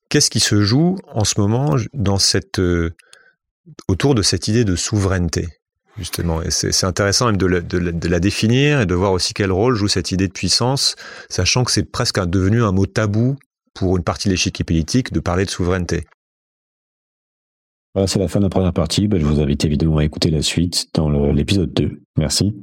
[0.08, 1.76] Qu'est-ce qui se joue en ce moment
[2.58, 2.90] euh,
[3.88, 5.48] autour de cette idée de souveraineté
[5.96, 6.42] justement?
[6.42, 9.74] Et c'est intéressant même de la, de, la, définir et de voir aussi quel rôle
[9.74, 10.96] joue cette idée de puissance,
[11.28, 13.36] sachant que c'est presque devenu un mot tabou
[13.74, 16.06] pour une partie de l'échiquier politique de parler de souveraineté.
[17.94, 19.08] Voilà, c'est la fin de la première partie.
[19.08, 22.02] Ben, je vous invite évidemment à écouter la suite dans l'épisode 2.
[22.16, 22.54] Merci.